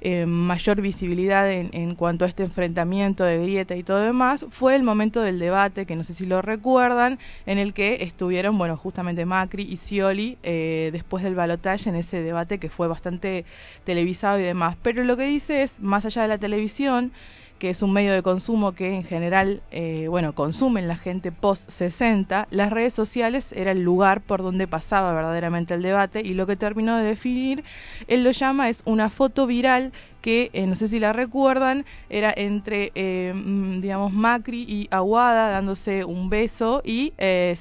[0.00, 4.76] eh, mayor visibilidad en, en, cuanto a este enfrentamiento de grieta y todo demás, fue
[4.76, 8.76] el momento del debate, que no sé si lo recuerdan, en el que estuvieron, bueno,
[8.76, 13.44] justamente Macri y Scioli eh, después del balotaje en ese debate que fue bastante
[13.84, 14.76] televisado y demás.
[14.82, 17.12] Pero lo que dice es, más allá de la televisión,
[17.58, 21.70] que es un medio de consumo que en general, eh, bueno, consumen la gente post
[21.70, 26.46] 60, las redes sociales era el lugar por donde pasaba verdaderamente el debate y lo
[26.46, 27.64] que terminó de definir,
[28.06, 32.32] él lo llama, es una foto viral que, eh, no sé si la recuerdan, era
[32.36, 37.56] entre, eh, mm, digamos, Macri y Aguada dándose un beso y eh,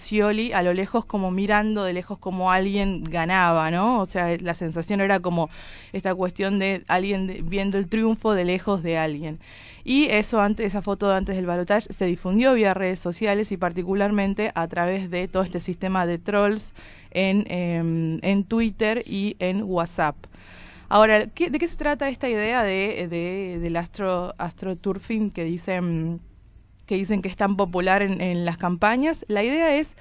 [0.53, 4.01] a lo lejos como mirando de lejos como alguien ganaba, ¿no?
[4.01, 5.49] O sea, la sensación era como
[5.93, 9.39] esta cuestión de alguien viendo el triunfo de lejos de alguien.
[9.87, 14.51] Y eso antes, esa foto antes del balotaje se difundió vía redes sociales y particularmente
[14.53, 16.73] a través de todo este sistema de trolls
[17.11, 20.17] en, em, en Twitter y en WhatsApp.
[20.89, 26.19] Ahora, ¿de qué se trata esta idea de, de del astro, astroturfing que dicen
[26.85, 29.23] que dicen que es tan popular en, en las campañas?
[29.29, 29.95] La idea es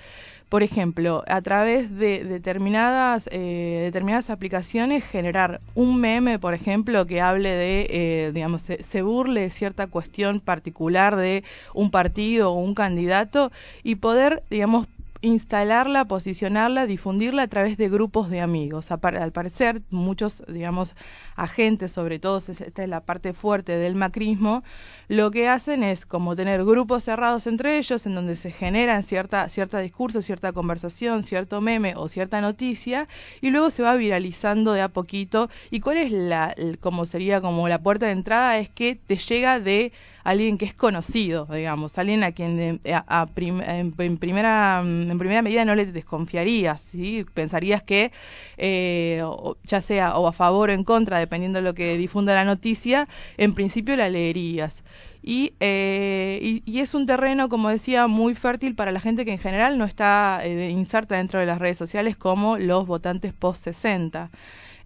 [0.49, 7.21] por ejemplo, a través de determinadas, eh, determinadas aplicaciones generar un meme, por ejemplo, que
[7.21, 11.43] hable de, eh, digamos, se, se, burle de cierta cuestión particular de
[11.75, 13.51] un partido o un candidato
[13.83, 14.87] y poder, digamos,
[15.21, 18.91] instalarla, posicionarla, difundirla a través de grupos de amigos.
[18.91, 20.95] Al parecer, muchos, digamos,
[21.35, 24.63] agentes, sobre todo esta es la parte fuerte del macrismo,
[25.09, 29.49] lo que hacen es como tener grupos cerrados entre ellos en donde se generan cierta,
[29.49, 33.09] cierta discurso, cierta conversación, cierto meme o cierta noticia
[33.41, 35.49] y luego se va viralizando de a poquito.
[35.71, 38.59] ¿Y cuál es la, como sería como la puerta de entrada?
[38.59, 39.93] Es que te llega de
[40.27, 45.87] alguien que es conocido, digamos, alguien a quien en, primera, en primera medida no le
[45.87, 47.25] desconfiarías, ¿sí?
[47.33, 48.11] pensarías que
[48.57, 49.23] eh,
[49.63, 53.07] ya sea o a favor o en contra, dependiendo de lo que difunda la noticia,
[53.37, 54.83] en principio la leerías.
[55.29, 59.39] Eh, y, y, es un terreno, como decía, muy fértil para la gente que en
[59.39, 64.31] general no está eh, inserta dentro de las redes sociales como los votantes post-60.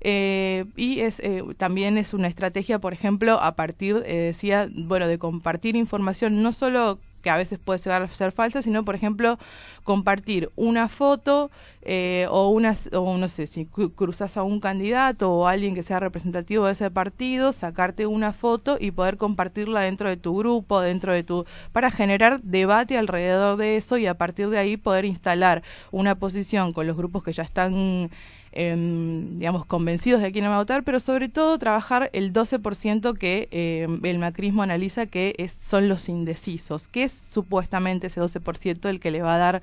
[0.00, 5.18] Eh, y es, eh, también es una estrategia, por ejemplo, a partir, decía, bueno, de
[5.18, 9.38] compartir información no solo que a veces puede llegar a ser falsa, sino, por ejemplo,
[9.84, 11.50] compartir una foto
[11.82, 16.00] eh, o, una, o no sé, si cruzas a un candidato o alguien que sea
[16.00, 21.12] representativo de ese partido, sacarte una foto y poder compartirla dentro de tu grupo, dentro
[21.12, 21.46] de tu...
[21.72, 26.72] para generar debate alrededor de eso y a partir de ahí poder instalar una posición
[26.72, 28.10] con los grupos que ya están
[28.52, 33.48] Em, digamos, convencidos de quién va a votar, pero sobre todo trabajar el 12% que
[33.52, 39.12] em, el macrismo analiza que son los indecisos, que es supuestamente ese 12% el que
[39.12, 39.62] le va a dar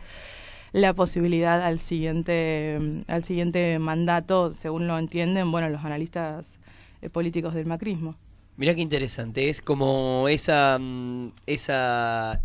[0.71, 6.54] la posibilidad al siguiente, em, al siguiente mandato, según lo entienden, bueno, los analistas
[7.02, 8.15] eh, políticos del macrismo.
[8.56, 12.41] Mira qué interesante, es como esa, mm, esa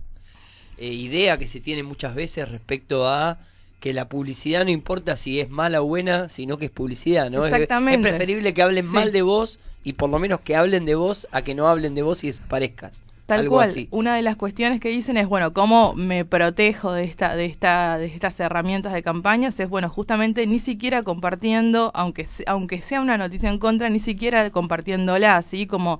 [0.76, 3.38] eh, idea que se tiene muchas veces respecto a
[3.83, 7.45] que la publicidad no importa si es mala o buena, sino que es publicidad, ¿no?
[7.45, 8.09] Exactamente.
[8.09, 11.27] Es, preferible que hablen mal de vos y por lo menos que hablen de vos
[11.33, 13.03] a que no hablen de vos y desaparezcas.
[13.27, 13.88] Tal cual.
[13.90, 17.99] Una de las cuestiones que dicen es, bueno, cómo me protejo de esta, de esta,
[17.99, 23.18] de estas herramientas de campañas, es bueno, justamente ni siquiera compartiendo, aunque aunque sea una
[23.18, 25.99] noticia en contra, ni siquiera compartiéndola, así como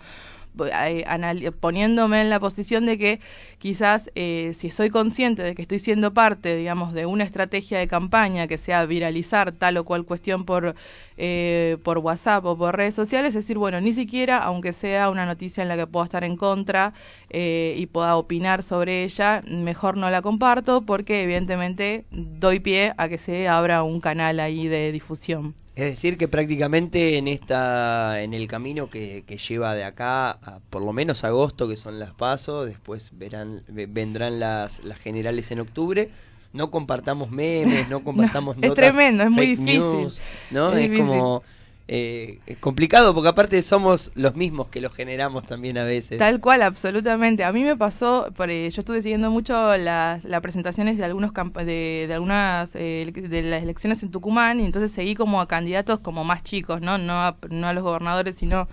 [1.60, 3.20] poniéndome en la posición de que
[3.58, 7.88] quizás eh, si soy consciente de que estoy siendo parte, digamos, de una estrategia de
[7.88, 10.74] campaña que sea viralizar tal o cual cuestión por,
[11.16, 15.26] eh, por WhatsApp o por redes sociales, es decir, bueno, ni siquiera, aunque sea una
[15.26, 16.92] noticia en la que pueda estar en contra
[17.34, 23.16] y pueda opinar sobre ella, mejor no la comparto porque evidentemente doy pie a que
[23.16, 25.54] se abra un canal ahí de difusión.
[25.74, 30.61] Es decir, que prácticamente en esta, en el camino que, que lleva de acá a
[30.68, 35.61] por lo menos agosto, que son las pasos, después verán, vendrán las, las generales en
[35.61, 36.11] octubre.
[36.52, 40.08] No compartamos memes, no compartamos Es tremendo, es muy difícil.
[40.50, 40.74] ¿no?
[40.76, 41.42] Es, como
[41.88, 46.18] eh, complicado porque aparte somos los mismos que lo generamos también a veces.
[46.18, 47.45] Tal cual, absolutamente.
[47.45, 51.33] A mí me pasó, por, eh, yo estuve siguiendo mucho las, las presentaciones de algunos
[51.57, 55.99] de, de algunas eh, de las elecciones en Tucumán y entonces seguí como a candidatos
[55.99, 58.68] como más chicos, no no a, no a los gobernadores, sino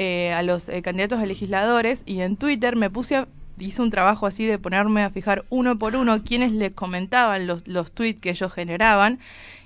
[0.00, 3.90] eh, a los eh, candidatos a legisladores y en Twitter me puse a hice un
[3.90, 8.20] trabajo así de ponerme a fijar uno por uno quienes les comentaban los, los tweets
[8.20, 9.18] que ellos generaban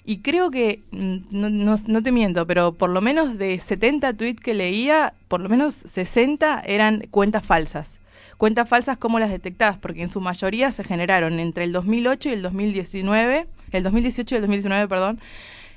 [0.05, 4.15] y creo que, mm, no, no, no te miento, pero por lo menos de 70
[4.15, 7.99] tweets que leía, por lo menos 60 eran cuentas falsas.
[8.37, 9.79] Cuentas falsas, ¿cómo las detectabas?
[9.79, 14.37] Porque en su mayoría se generaron entre el 2008 y el 2019, el 2018 y
[14.37, 15.21] el 2019, perdón,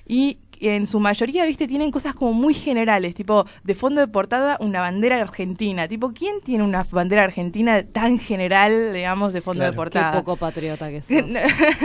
[0.08, 4.58] y en su mayoría, viste, tienen cosas como muy generales, tipo de fondo de portada
[4.60, 9.72] una bandera argentina, tipo, ¿quién tiene una bandera argentina tan general, digamos, de fondo Claro.
[9.72, 10.12] de portada?
[10.12, 11.24] Qué poco patriota que sos.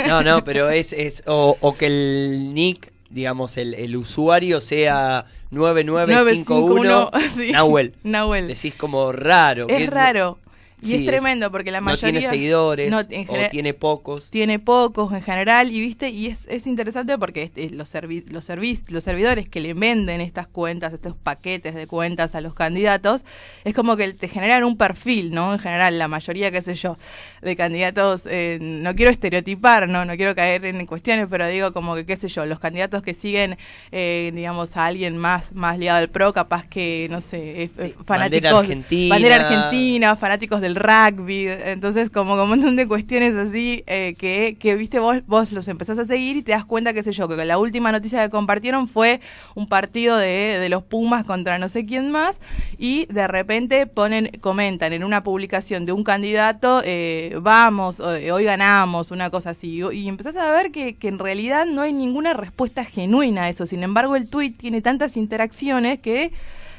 [0.08, 5.24] No, no, pero es, es o, o que el nick, digamos, el, el usuario sea
[5.50, 7.52] 9951 951, sí.
[7.52, 7.94] Nahuel.
[8.04, 8.48] Nahuel.
[8.48, 9.66] Decís como raro.
[9.66, 10.38] que Es no- raro.
[10.82, 12.20] Y Sí, es tremendo porque la no mayoría...
[12.20, 13.04] tiene seguidores no, o
[13.50, 14.30] tiene pocos.
[14.30, 18.48] tiene pocos en general y viste y es, es interesante porque este, los servi- los
[18.48, 23.22] servi- los servidores que le venden estas cuentas estos paquetes de cuentas a los candidatos
[23.64, 26.96] es como que te generan un perfil no en general la mayoría qué sé yo
[27.42, 31.94] de candidatos eh, no quiero estereotipar no no quiero caer en cuestiones pero digo como
[31.94, 33.58] que qué sé yo los candidatos que siguen
[33.92, 37.72] eh, digamos a alguien más más ligado al pro capaz que no sé es
[38.04, 39.14] fanáticos bandera argentina.
[39.14, 44.76] bandera argentina fanáticos del rugby, entonces como, un montón de cuestiones así eh, que, que
[44.76, 47.44] viste vos, vos los empezás a seguir y te das cuenta, qué sé yo, que
[47.44, 49.20] la última noticia que compartieron fue
[49.54, 52.36] un partido de, de los Pumas contra no sé quién más
[52.78, 58.44] y de repente ponen, comentan en una publicación de un candidato, eh, vamos, eh, hoy
[58.44, 62.34] ganamos, una cosa así, y empezás a ver que, que en realidad no hay ninguna
[62.34, 66.32] respuesta genuina a eso, sin embargo el tweet tiene tantas interacciones que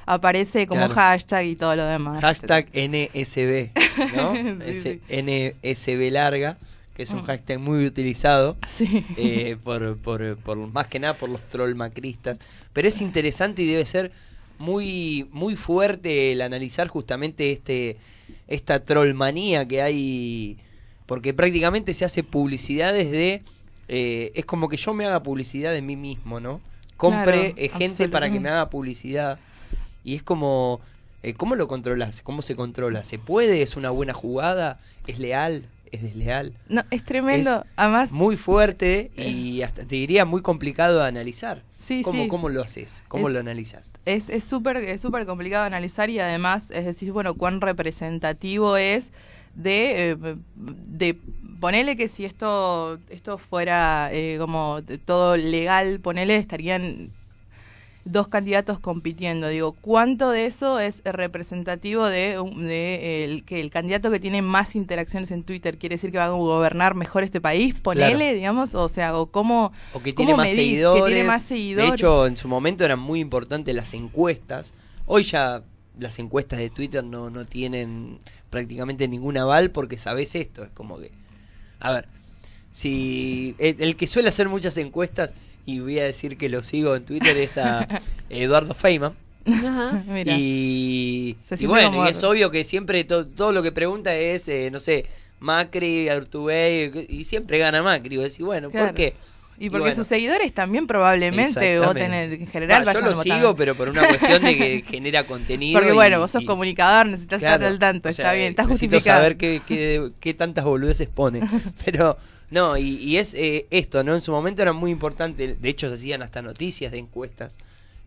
[0.06, 0.94] aparece como Claro.
[0.94, 2.22] hashtag y todo lo demás.
[2.22, 3.72] Hashtag NSB,
[4.16, 4.34] ¿no?
[4.74, 5.02] Sí.
[5.10, 6.58] NSB larga,
[6.96, 7.26] que es un Mm.
[7.26, 9.06] hashtag muy utilizado Sí.
[9.18, 12.40] eh, por, por, por más que nada por los troll macristas.
[12.74, 14.12] Pero es interesante y debe ser
[14.58, 17.98] muy, muy fuerte el analizar justamente este
[18.48, 20.58] esta trollmanía que hay,
[21.06, 23.44] porque prácticamente se hace publicidad desde...
[23.88, 26.60] eh, es como que yo me haga publicidad de mí mismo, ¿no?
[26.98, 29.40] Compre Claro, eh, gente para que me haga publicidad.
[30.04, 30.82] Y es como,
[31.24, 32.22] eh, ¿cómo lo controlas?
[32.22, 33.04] ¿Cómo se controla?
[33.04, 33.62] ¿Se puede?
[33.62, 34.80] ¿Es una buena jugada?
[35.08, 35.66] ¿Es leal?
[35.92, 36.54] ¿Es desleal?
[36.70, 37.60] No, es tremendo.
[37.62, 41.64] Es Además, Muy fuerte y hasta te diría muy complicado de analizar.
[41.78, 42.30] Sí, ¿Cómo, sí.
[42.30, 43.04] ¿Cómo lo haces?
[43.10, 43.92] ¿Cómo Es- lo analizas?
[44.06, 48.76] es es súper es súper complicado de analizar y además es decir bueno cuán representativo
[48.78, 49.12] es
[49.54, 50.18] de eh,
[50.56, 51.18] de
[51.60, 57.12] ponele que si esto esto fuera eh, como todo legal ponele estarían
[58.04, 64.10] dos candidatos compitiendo digo cuánto de eso es representativo de, de el que el candidato
[64.10, 67.76] que tiene más interacciones en Twitter quiere decir que va a gobernar mejor este país
[67.76, 68.34] ponele Claro.
[68.36, 71.06] digamos o sea o cómo O que cómo tiene más medís que seguidores.
[71.06, 74.74] tiene más seguidores De hecho, en su momento eran muy importantes las encuestas.
[75.06, 75.62] Hoy ya
[76.00, 78.18] las encuestas de Twitter no, no tienen
[78.50, 80.64] prácticamente ningún aval porque sabes esto.
[80.64, 81.12] Es como que.
[81.80, 82.08] A ver,
[82.72, 83.56] si.
[83.60, 87.04] El, el que suele hacer muchas encuestas, y voy a decir que lo sigo en
[87.06, 87.88] Twitter, es a
[88.30, 89.14] Eduardo Feynman.
[89.46, 90.36] Ajá, mira.
[90.38, 94.48] Y, y bueno, como- y es obvio que siempre to- todo lo que pregunta es,
[94.48, 95.06] eh, no sé,
[95.40, 98.18] Macri, Artubey, y siempre gana Macri.
[98.18, 98.88] Vos decís, bueno, Claro.
[98.88, 99.16] ¿por qué?
[99.58, 99.96] Y porque bueno.
[99.96, 102.84] sus seguidores también probablemente voten en general.
[102.94, 105.80] Yo lo sigo, pero por una cuestión de que genera contenido.
[105.80, 108.50] Porque y- bueno, vos sos y- comunicador, necesitas claro, estar al tanto, o está bien,
[108.52, 109.20] estás necesito justificado.
[109.20, 111.42] saber qué, qué, qué tantas boludeces pone.
[111.86, 112.18] Pero,
[112.52, 114.14] no, y, y es eh, esto, ¿no?
[114.14, 117.56] En su momento era muy importante, de hecho se hacían hasta noticias de encuestas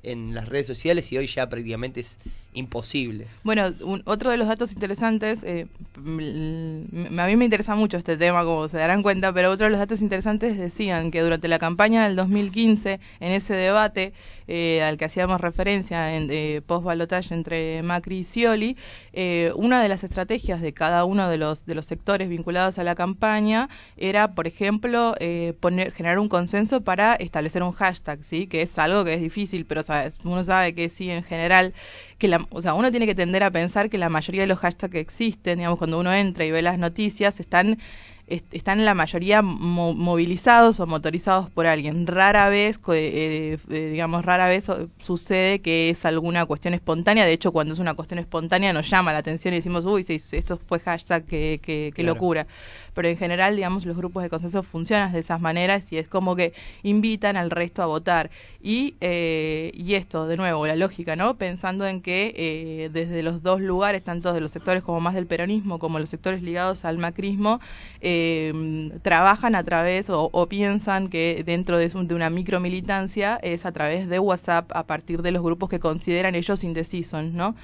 [0.02, 2.18] en las redes sociales y hoy ya prácticamente es
[2.54, 3.26] imposible.
[3.42, 8.44] Bueno, un- otro de los datos interesantes, eh, a mí me interesa mucho este tema,
[8.44, 12.04] como se darán cuenta, pero otro de los datos interesantes decían que durante la campaña
[12.06, 14.12] del 2015, en ese debate
[14.46, 18.76] eh, al que hacíamos referencia en eh, post-balotage entre Macri y Scioli,
[19.12, 22.84] eh, una de las estrategias de cada uno de los, de los sectores vinculados a
[22.84, 28.46] la campaña era, por ejemplo, eh, poner, generar un consenso para establecer un hashtag, ¿sí?
[28.46, 31.72] que es algo que es difícil, pero sabes, uno sabe que sí, en general,
[32.18, 34.58] que la, o sea, uno tiene que tender a pensar que la mayoría de los
[34.58, 37.78] hashtags que existen, digamos, cuando uno entra y ve las noticias, están
[38.26, 42.06] est- están la mayoría mo- movilizados o motorizados por alguien.
[42.06, 44.66] Rara vez, co- eh, eh, digamos, rara vez
[44.98, 47.26] sucede que es alguna cuestión espontánea.
[47.26, 50.16] De hecho, cuando es una cuestión espontánea nos llama la atención y decimos, uy, sí,
[50.32, 52.14] esto fue hashtag, qué, qué- qué Claro.
[52.14, 52.46] locura.
[52.94, 56.36] Pero en general, digamos, los grupos de consenso funcionan de esas maneras y es como
[56.36, 58.30] que invitan al resto a votar.
[58.62, 61.36] Y, eh, y esto, de nuevo, la lógica, ¿no?
[61.36, 65.26] Pensando en que eh, desde los dos lugares, tanto de los sectores como más del
[65.26, 67.60] peronismo, como los sectores ligados al macrismo,
[68.00, 73.66] eh, trabajan a través o, o piensan que dentro de, su- de una micromilitancia es
[73.66, 77.54] a través de WhatsApp a partir de los grupos que consideran ellos indecisos, ¿no?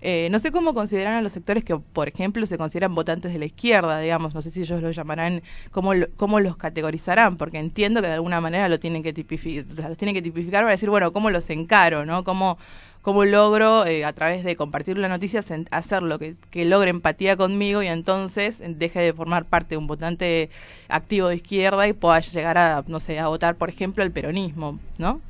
[0.00, 3.38] Eh, no sé cómo consideran a los sectores que, por ejemplo, se consideran votantes de
[3.38, 8.00] la izquierda, digamos, no sé si ellos lo llamarán, cómo, cómo los categorizarán, porque entiendo
[8.00, 11.12] que de alguna manera lo tienen que tipificar, los tienen que tipificar para decir, bueno,
[11.12, 12.22] cómo los encaro, ¿no?
[12.22, 12.58] Cómo,
[13.02, 17.36] cómo logro, eh, a través de compartir la noticia, hacer lo que, que logre empatía
[17.36, 20.50] conmigo y entonces deje de formar parte de un votante
[20.88, 24.78] activo de izquierda y pueda llegar a, no sé, a votar, por ejemplo, el peronismo,
[24.98, 25.20] ¿no?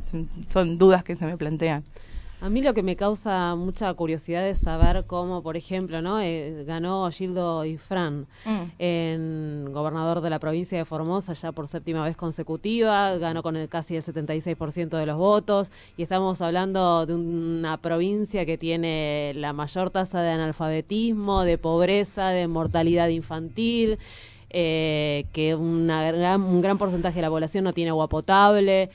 [0.51, 1.85] Son dudas que se me plantean.
[2.41, 6.21] A mí lo que me causa mucha curiosidad es saber cómo, por ejemplo, ¿no?
[6.21, 8.63] Eh, ganó Gildo Ifrán Mm.
[8.79, 13.69] en gobernador de la provincia de Formosa ya por séptima vez consecutiva, ganó con el
[13.69, 19.53] casi el 76% de los votos y estamos hablando de una provincia que tiene la
[19.53, 23.99] mayor tasa de analfabetismo, de pobreza, de mortalidad infantil,
[24.51, 28.91] eh, que una gran- un gran porcentaje de la población no tiene agua potable,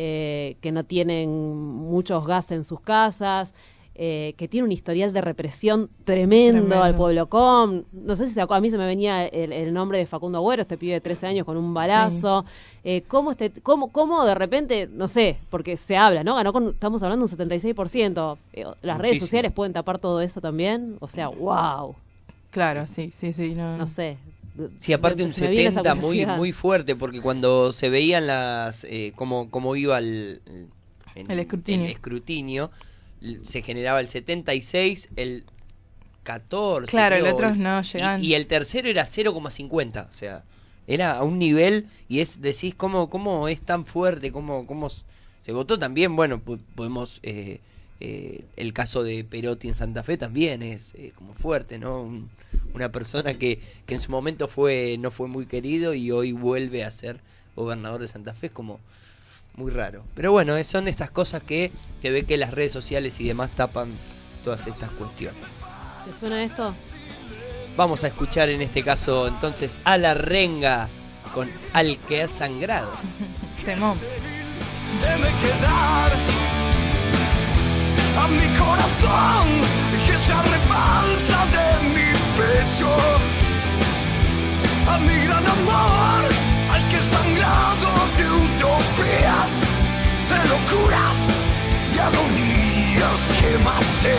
[0.00, 3.52] eh, que no tienen muchos gas en sus casas,
[3.96, 6.84] eh, que tiene un historial de represión tremendo, Tremendo.
[6.84, 7.82] al pueblo com.
[7.90, 10.62] No sé si se a mí se me venía el, el nombre de Facundo Agüero,
[10.62, 12.44] este pibe de 13 años con un balazo.
[12.84, 16.36] Eh, ¿cómo, este, cómo, ¿Cómo de repente, no sé, porque se habla, ¿no?
[16.36, 18.38] Ganó con, estamos hablando de un 76%.
[18.52, 20.96] Eh, las redes sociales pueden tapar todo eso también.
[21.00, 21.96] O sea, wow.
[22.52, 23.52] Claro, sí, sí, sí.
[23.56, 24.16] No, No sé.
[24.80, 28.26] Sí, aparte un Se me viene esa 70 muy muy fuerte, porque cuando se veían
[28.26, 30.40] las eh, cómo, cómo iba el,
[31.14, 31.86] el, El escrutinio.
[31.86, 32.70] el escrutinio,
[33.22, 35.44] l- se generaba el 76, el
[36.24, 36.90] 14.
[36.90, 38.22] Claro, creo, el otro no llegaban.
[38.24, 40.44] Y, el tercero era 0,50, o sea,
[40.86, 45.52] era a un nivel y es decís cómo cómo es tan fuerte, cómo cómo se
[45.52, 47.60] votó también, bueno, po- podemos eh,
[48.00, 52.02] eh, el caso de Perotti en Santa Fe también es eh, como fuerte, ¿no?
[52.02, 52.30] Un-
[52.74, 56.84] una persona que, que en su momento fue no fue muy querido y hoy vuelve
[56.84, 57.20] a ser
[57.56, 58.78] gobernador de Santa Fe, es como
[59.56, 60.04] muy raro.
[60.14, 61.72] Pero bueno, es- son estas cosas que
[62.02, 63.92] se ve que las redes sociales y demás tapan
[64.44, 65.42] todas estas cuestiones.
[66.06, 66.72] ¿Te suena esto?
[67.76, 70.88] Vamos a escuchar en este caso entonces a la renga
[71.34, 72.90] con Al que ha sangrado.
[73.64, 73.98] Temón.
[75.00, 76.12] Debe quedar
[78.18, 79.46] a mi corazón
[80.06, 82.90] que se rebalsa de mi pecho.
[84.92, 86.22] A mi gran amor,
[86.74, 89.50] al que sangrado de utopías,
[90.30, 91.18] de locuras,
[91.92, 94.18] de agonías que más sé.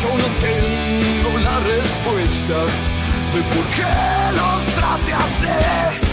[0.00, 2.58] Yo no tengo la respuesta
[3.34, 3.92] de por qué
[4.38, 6.09] lo trate así.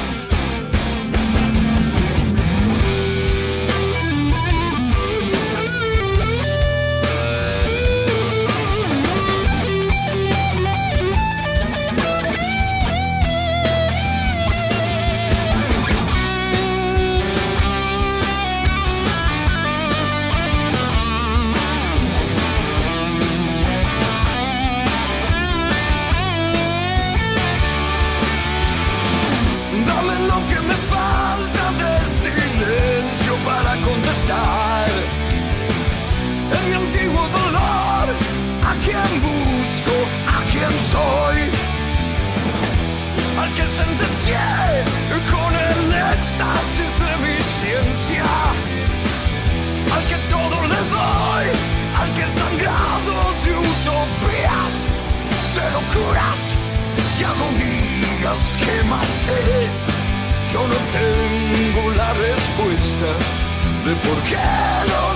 [34.28, 34.88] Contestar.
[36.52, 38.08] En mi antiguo dolor,
[38.64, 39.96] a quien busco,
[40.28, 41.38] a quien soy.
[43.40, 44.84] Al que sentencié
[45.32, 48.26] con el éxtasis de mi ciencia.
[49.96, 51.46] Al que todo le doy,
[52.00, 54.74] al que sangrado de utopías,
[55.56, 56.42] de locuras
[57.20, 59.68] y agonías que más sé.
[60.52, 63.37] Yo no tengo la respuesta
[63.88, 64.36] de por qué
[64.90, 65.07] lo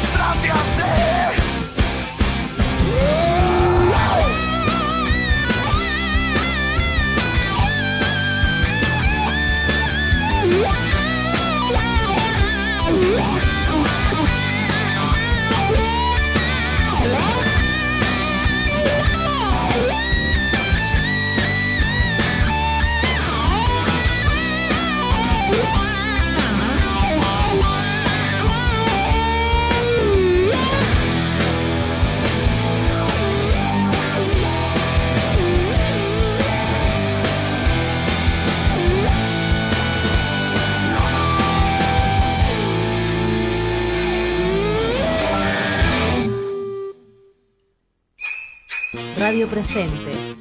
[49.52, 50.38] Presente.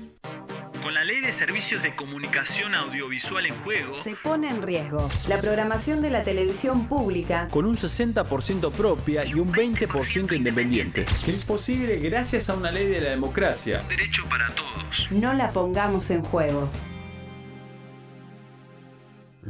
[0.84, 5.40] Con la ley de servicios de comunicación audiovisual en juego, Se pone en riesgo la
[5.40, 7.48] programación de la televisión pública.
[7.50, 11.06] con un 60% propia y un 20% independiente.
[11.26, 13.82] Es posible gracias a una ley de la democracia.
[13.88, 15.10] Derecho para todos.
[15.10, 16.70] No la pongamos en juego.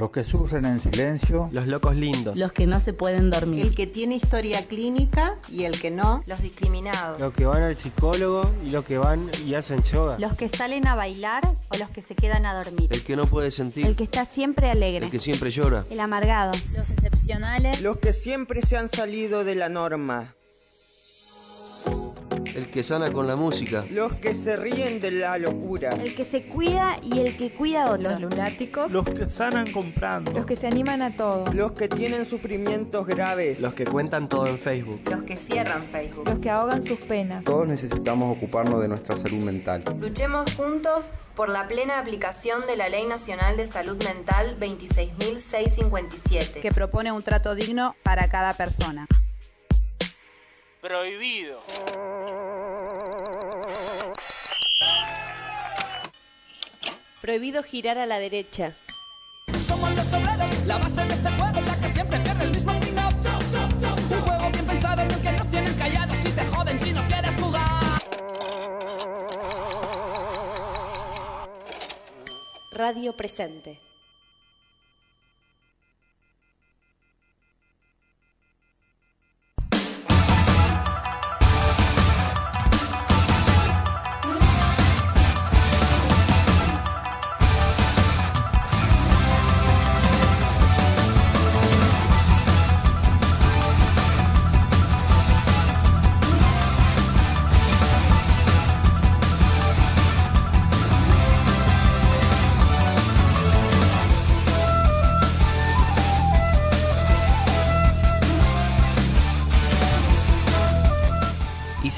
[0.00, 1.50] Los que sufren en silencio.
[1.52, 2.34] Los locos lindos.
[2.34, 3.66] Los que no se pueden dormir.
[3.66, 6.24] El que tiene historia clínica y el que no.
[6.26, 7.20] Los discriminados.
[7.20, 10.18] Los que van al psicólogo y los que van y hacen yoga.
[10.18, 12.88] Los que salen a bailar o los que se quedan a dormir.
[12.90, 13.86] El que no puede sentir.
[13.86, 15.04] El que está siempre alegre.
[15.04, 15.84] El que siempre llora.
[15.90, 16.52] El amargado.
[16.74, 17.82] Los excepcionales.
[17.82, 20.34] Los que siempre se han salido de la norma.
[22.56, 23.84] El que sana con la música.
[23.90, 25.90] Los que se ríen de la locura.
[25.90, 28.20] El que se cuida y el que cuida a otros.
[28.20, 28.92] Los lunáticos.
[28.92, 30.32] Los que sanan comprando.
[30.32, 31.44] Los que se animan a todo.
[31.52, 33.60] Los que tienen sufrimientos graves.
[33.60, 35.00] Los que cuentan todo en Facebook.
[35.08, 36.28] Los que cierran Facebook.
[36.28, 37.44] Los que ahogan sus penas.
[37.44, 39.84] Todos necesitamos ocuparnos de nuestra salud mental.
[40.00, 46.60] Luchemos juntos por la plena aplicación de la Ley Nacional de Salud Mental 26.657.
[46.60, 49.06] Que propone un trato digno para cada persona.
[50.80, 51.60] Prohibido.
[57.20, 58.72] Prohibido girar a la derecha.
[59.60, 62.96] Somos los obreros, la base de este juego, la que siempre pierde el mismo pin
[62.98, 67.06] Un juego bien pensado en el que nos tienen callados y te joden si no
[67.08, 68.00] quieres jugar.
[72.72, 73.89] Radio presente.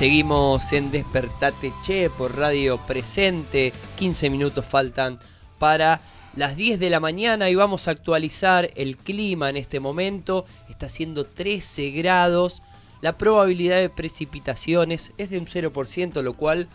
[0.07, 3.73] Seguimos en Despertate Che por Radio Presente.
[3.95, 5.17] 15 minutos faltan
[5.61, 6.01] para
[6.35, 10.45] las 10 de la mañana y vamos a actualizar el clima en este momento.
[10.69, 12.65] Está haciendo 13 grados.
[13.01, 16.67] La probabilidad de precipitaciones es de un 0%, lo cual...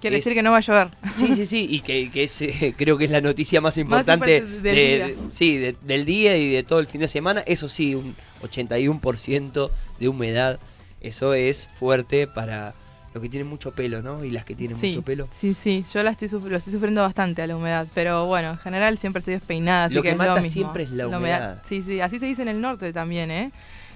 [0.00, 0.90] Quiere es- decir que no va a llover.
[1.18, 4.36] Sí, sí, sí, y que, que es, eh, creo que es la noticia más importante
[4.36, 5.06] importante del de- día.
[5.08, 7.40] de- sí, de- del día y de todo el fin de semana.
[7.48, 10.60] Eso sí, un 81% de humedad.
[11.00, 12.74] Eso es fuerte para
[13.12, 14.24] los que tienen mucho pelo, ¿no?
[14.24, 15.28] Y las que tienen Sí, mucho pelo.
[15.32, 18.58] sí, sí, yo la estoy lo estoy sufriendo bastante a la humedad, pero bueno, en
[18.58, 20.62] general siempre estoy despeinada, así Lo que, que es mata lo mismo.
[20.62, 21.62] siempre es la humedad.
[21.64, 23.50] Sí, sí, así se dice en el norte también, ¿eh?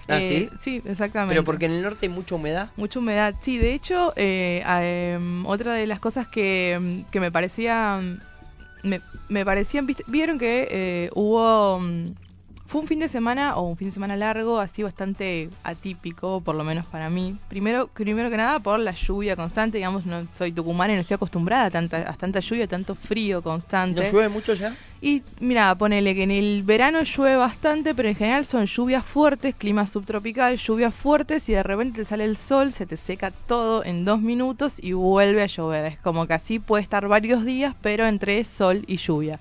[0.09, 0.57] ¿Ah, Eh, sí?
[0.59, 1.35] Sí, exactamente.
[1.35, 2.71] Pero porque en el norte hay mucha humedad.
[2.77, 3.57] Mucha humedad, sí.
[3.59, 4.63] De hecho, eh,
[5.17, 8.21] em, otra de las cosas que, em, que me parecían.
[8.83, 9.87] Me, me parecían.
[10.07, 11.81] Vieron que eh, hubo.
[12.75, 16.57] Fue un fin de semana, o un fin de semana largo, así bastante atípico, por
[16.57, 17.39] lo menos para mí.
[17.47, 19.79] Primero, primero que nada, por la lluvia constante.
[19.79, 23.43] Digamos, no soy tucumana y no estoy acostumbrada a tanta, a tanta lluvia, tanto frío
[23.43, 24.03] constante.
[24.03, 24.75] ¿No llueve mucho ya?
[25.01, 29.55] Y mira, ponele que en el verano llueve bastante, pero en general son lluvias fuertes,
[29.55, 33.85] clima subtropical, lluvias fuertes y de repente te sale el sol, se te seca todo
[33.85, 35.85] en dos minutos y vuelve a llover.
[35.85, 39.39] Es como que así puede estar varios días, pero entre sol y lluvia.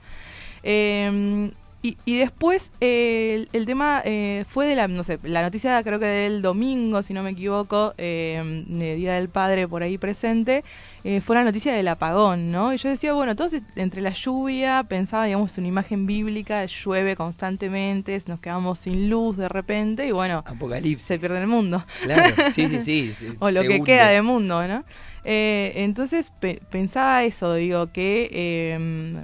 [0.61, 1.51] Eh,
[1.83, 5.83] y, y después eh, el, el tema eh, fue de la, no sé, la noticia
[5.83, 9.97] creo que del domingo, si no me equivoco, eh, de Día del Padre por ahí
[9.97, 10.63] presente,
[11.03, 12.73] eh, fue la noticia del apagón, ¿no?
[12.73, 18.17] Y yo decía, bueno, entonces entre la lluvia, pensaba, digamos, una imagen bíblica, llueve constantemente,
[18.27, 21.05] nos quedamos sin luz de repente y bueno, Apocalipsis.
[21.05, 21.83] se pierde el mundo.
[22.01, 23.83] Claro, sí, sí, sí, sí, o lo que hunde.
[23.85, 24.85] queda de mundo, ¿no?
[25.25, 29.23] Eh, entonces pe- pensaba eso, digo, que eh,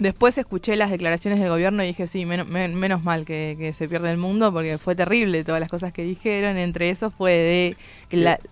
[0.00, 3.72] después escuché las declaraciones del gobierno y dije, sí, menos, men- menos mal que, que
[3.72, 7.30] se pierde el mundo porque fue terrible todas las cosas que dijeron, entre eso fue
[7.32, 7.76] de
[8.08, 8.40] que la...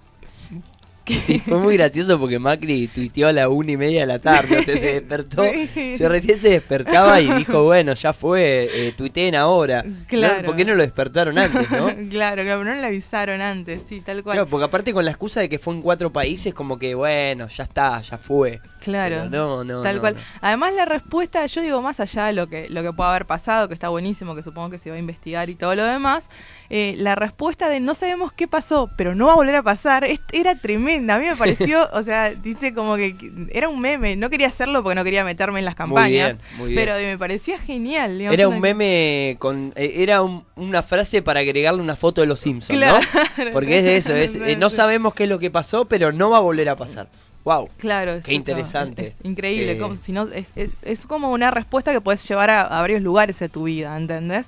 [1.06, 4.58] Sí, fue muy gracioso porque Macri tuiteó a la una y media de la tarde,
[4.58, 5.42] o sea, se despertó,
[5.72, 5.96] Sí.
[5.96, 9.86] se recién se despertaba y dijo, bueno, ya fue, eh, tuiteen ahora.
[10.06, 10.40] Claro.
[10.42, 10.44] ¿No?
[10.44, 11.86] ¿Por qué no lo despertaron antes, no?
[12.10, 14.34] claro, claro, no le avisaron antes, sí, tal cual.
[14.36, 17.48] Claro, porque aparte con la excusa de que fue en cuatro países, como que, bueno,
[17.48, 18.60] ya está, ya fue.
[18.80, 19.26] Claro.
[19.30, 20.14] Pero no, no, Tal no, cual.
[20.14, 20.20] no.
[20.40, 23.68] Además la respuesta, yo digo más allá de lo que lo que pueda haber pasado,
[23.68, 26.24] que está buenísimo, que supongo que se va a investigar y todo lo demás,
[26.70, 30.04] eh, la respuesta de no sabemos qué pasó, pero no va a volver a pasar,
[30.04, 31.14] es- era tremenda.
[31.14, 31.36] A mí me
[31.74, 33.14] pareció, o sea, dice como que
[33.52, 34.16] era un meme.
[34.16, 36.80] No quería hacerlo porque no quería meterme en las campañas, bien, muy bien.
[36.84, 38.18] pero me parecía genial.
[38.18, 39.72] digamos, Era un meme con.
[39.76, 42.98] eh, era un- una frase para agregarle una foto de los Simpsons, Claro.
[43.38, 43.50] ¿no?
[43.52, 46.30] Porque es de eso, es, eh, no sabemos qué es lo que pasó, pero no
[46.30, 47.08] va a volver a pasar.
[47.44, 47.68] Wow.
[47.78, 48.32] Claro, Qué exacto.
[48.32, 49.02] interesante.
[49.06, 49.72] Es- es increíble.
[49.72, 52.80] Eh, como- si no, es, es- es como una respuesta que puedes llevar a, a
[52.82, 54.46] varios lugares de tu vida, ¿entendés?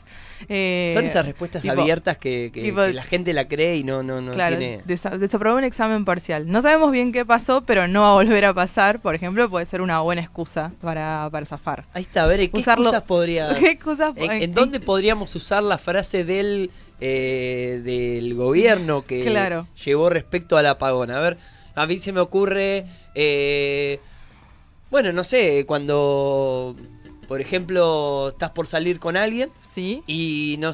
[0.48, 3.84] Eh, Son esas respuestas tipo- abiertas que, que- tipo- que la gente la cree y
[3.84, 4.82] no, no, no claro, tiene.
[4.84, 6.50] desa- desaprobó un examen parcial.
[6.50, 9.00] No sabemos bien qué pasó, pero no va a volver a pasar.
[9.00, 11.84] Por ejemplo, puede ser una buena excusa para, para zafar.
[11.94, 13.54] Ahí está, a ver, ¿en ¿qué Usarlo- excusas podría...
[13.58, 16.70] ¿Qué excusas ¿En, en- en dónde podríamos usar la frase del,
[17.00, 19.66] eh, del gobierno que Claro.
[19.84, 21.10] llevó respecto al apagón?
[21.10, 21.36] A ver,
[21.74, 22.86] a mí se me ocurre...
[23.14, 24.00] eh,
[24.90, 26.74] bueno, no sé, cuando,
[27.28, 30.02] por ejemplo, estás por salir con alguien ¿Sí?
[30.08, 30.72] y no,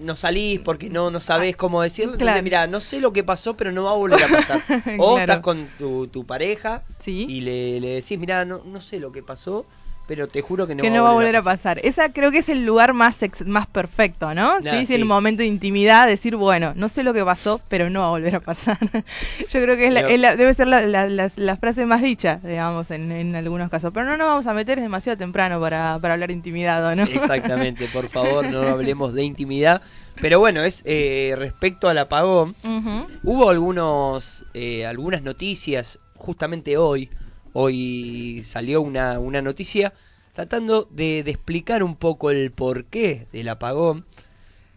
[0.00, 2.14] no salís porque no, no sabés cómo decirlo.
[2.14, 2.42] Entonces, claro.
[2.42, 4.62] mira, no sé lo que pasó, pero no va a volver a pasar.
[4.98, 5.18] o Claro.
[5.20, 7.24] estás con tu, tu pareja Sí.
[7.28, 9.64] y le, le decís, mira, no, no sé lo que pasó,
[10.06, 11.80] pero te juro que no, que no va a volver a pasar.
[11.84, 14.60] Esa creo que es el lugar más ex- más perfecto, ¿no?
[14.60, 17.88] Nah, sí, sí, un momento de intimidad, decir, bueno, no sé lo que pasó, pero
[17.88, 18.78] no va a volver a pasar.
[19.50, 22.90] Yo creo que es la- es la- debe ser la, la- frase más dicha, digamos,
[22.90, 23.90] en, en algunos casos.
[23.94, 27.04] Pero no nos vamos a meter, es demasiado temprano para, para hablar intimidado, ¿no?
[27.04, 29.80] Exactamente, por favor, no hablemos de intimidad.
[30.20, 32.54] Pero bueno, es eh, respecto al apagón.
[33.22, 37.08] Hubo algunos, eh, algunas noticias, justamente hoy,
[37.52, 39.92] hoy salió una, una noticia
[40.32, 44.06] tratando de, de explicar un poco el porqué del apagón,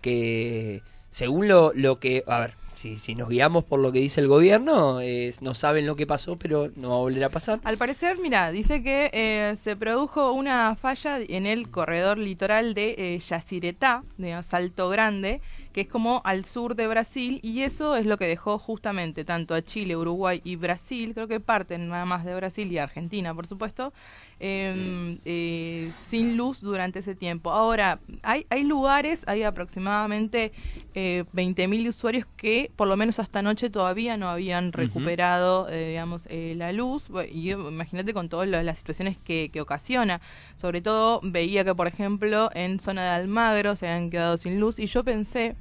[0.02, 4.20] que según lo, lo que, a ver, si, si nos guiamos por lo que dice
[4.20, 5.00] el gobierno,
[5.42, 7.60] no saben lo que pasó, pero no va a volver a pasar.
[7.64, 12.96] Al parecer, mira, dice que eh, se produjo una falla en el corredor litoral de
[12.98, 15.42] eh, Yacyretá, de Salto Grande,
[15.76, 19.54] que es como al sur de Brasil, y eso es lo que dejó justamente tanto
[19.54, 23.46] a Chile, Uruguay y Brasil, creo que parten nada más de Brasil y Argentina, por
[23.46, 23.92] supuesto,
[24.40, 27.52] eh, eh, sin luz durante ese tiempo.
[27.52, 30.52] Ahora, hay, hay lugares, hay aproximadamente
[30.94, 36.28] eh, 20.000 usuarios que por lo menos hasta anoche todavía no habían recuperado, eh, digamos,
[36.30, 37.08] eh, la luz.
[37.32, 40.22] Y imagínate con todas las situaciones que, que ocasiona.
[40.56, 44.80] Sobre todo veía que, por ejemplo, en zona de Almagro se habían quedado sin luz
[44.80, 45.56] y yo pensé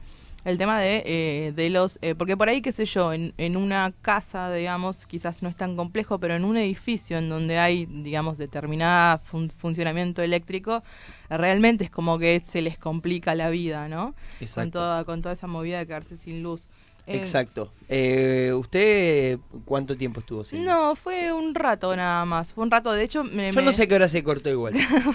[0.45, 1.99] el tema de, eh, de los...
[2.03, 5.57] eh, porque por ahí, qué sé yo, en, en una casa, digamos, quizás no es
[5.57, 10.83] tan complejo, pero en un edificio en donde hay, digamos, determinada fun- funcionamiento eléctrico,
[11.31, 14.15] realmente es como que se les complica la vida, ¿no?
[14.15, 14.79] Con Exacto.
[14.79, 16.67] toda, con toda esa movida de quedarse sin luz.
[17.07, 17.71] Eh, Exacto.
[17.89, 20.67] Eh, ¿Usted cuánto tiempo estuvo sin luz?
[20.69, 22.53] No, fue un rato nada más.
[22.53, 24.75] Fue un rato, de hecho, me, Yo me- no sé qué hora se cortó igual.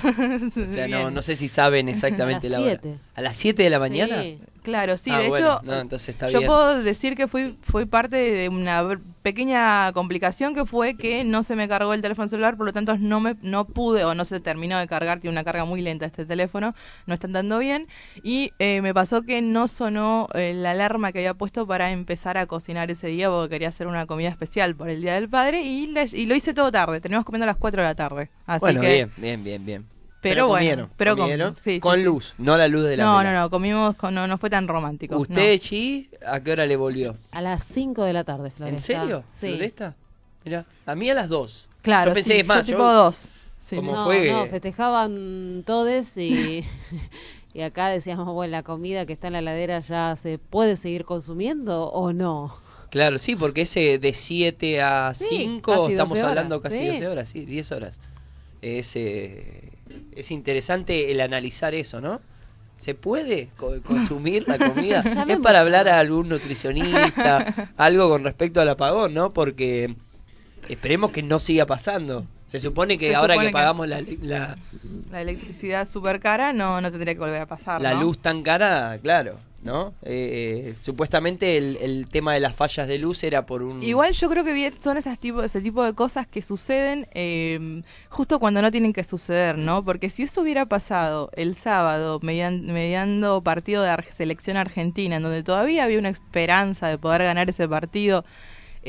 [0.70, 2.80] O sea, no, no sé si saben exactamente la hora.
[3.15, 4.22] ¿A las 7 de la mañana?
[4.24, 4.39] Sí.
[4.61, 6.47] Claro, sí, Ah, de bueno, hecho, no, entonces está yo bien.
[6.47, 11.55] puedo decir que fui, fui parte de una pequeña complicación que fue que no se
[11.55, 14.39] me cargó el teléfono celular, por lo tanto no me no pude o no se
[14.41, 16.76] terminó de cargar, tiene una carga muy lenta este teléfono,
[17.07, 17.88] no está andando bien,
[18.22, 22.38] y eh, me pasó que no sonó eh, la alarma que había puesto para empezar
[22.38, 25.62] a cocinar ese día porque quería hacer una comida especial por el Día del Padre
[25.64, 28.30] y, le- y lo hice todo tarde, terminamos comiendo a las 4 de la tarde.
[28.45, 29.86] Así bueno, que, bien, bien, bien, bien.
[30.22, 32.03] Pero bueno, comieron, pero com- comieron sí, sí, con sí.
[32.03, 34.68] luz, no la luz de la No, no, no, comimos, con, no, no fue tan
[34.68, 35.16] romántico.
[35.16, 35.22] no.
[35.22, 37.16] ¿Usted, Chi, a qué hora le volvió?
[37.32, 38.93] A las 5 de la tarde, Floresta.
[38.93, 39.24] ¿En serio?
[39.32, 39.47] Sí.
[39.51, 39.95] ¿Floresta?
[40.43, 41.70] Mira, a mí a las 2.
[41.82, 43.30] Claro, yo pensé, sí, es más, yo tipo dos.
[43.62, 43.76] Sí.
[43.78, 46.66] como no, fue no, festejaban todos y,
[47.60, 51.03] y acá decíamos, bueno, la comida que está en la heladera ya se puede seguir
[51.03, 52.55] consumiendo o no.
[52.89, 55.26] Claro, sí, porque ese de 7 a Sí,
[55.60, 56.88] 5, casi estamos 12 horas, hablando casi sí.
[56.88, 57.99] 12 horas, sí, 10 horas.
[58.62, 59.74] Es, eh,
[60.16, 62.22] es interesante el analizar eso, ¿no?
[62.78, 65.03] ¿Se puede co- consumir la comida?
[65.28, 69.34] Es para hablar a algún nutricionista, algo con respecto al apagón, ¿no?
[69.34, 69.93] Porque
[70.70, 72.26] esperemos que no siga pasando.
[72.50, 74.58] Se supone que Se ahora supone que que- pagamos la, la,
[75.12, 77.80] La electricidad súper cara no, no tendría que volver a pasar.
[77.82, 78.02] la ¿no?
[78.02, 79.93] luz tan cara, claro, ¿no?
[80.02, 83.84] Eh, eh, supuestamente el, el tema de las fallas de luz era por un...
[83.84, 88.39] Igual yo creo que son esas tipo, ese tipo de cosas que suceden eh, justo
[88.39, 89.86] cuando no tienen que suceder, ¿no?
[89.86, 95.24] Porque si eso hubiera pasado el sábado median- mediando partido de ar- selección argentina, en
[95.24, 98.26] donde todavía había una esperanza de poder ganar ese partido,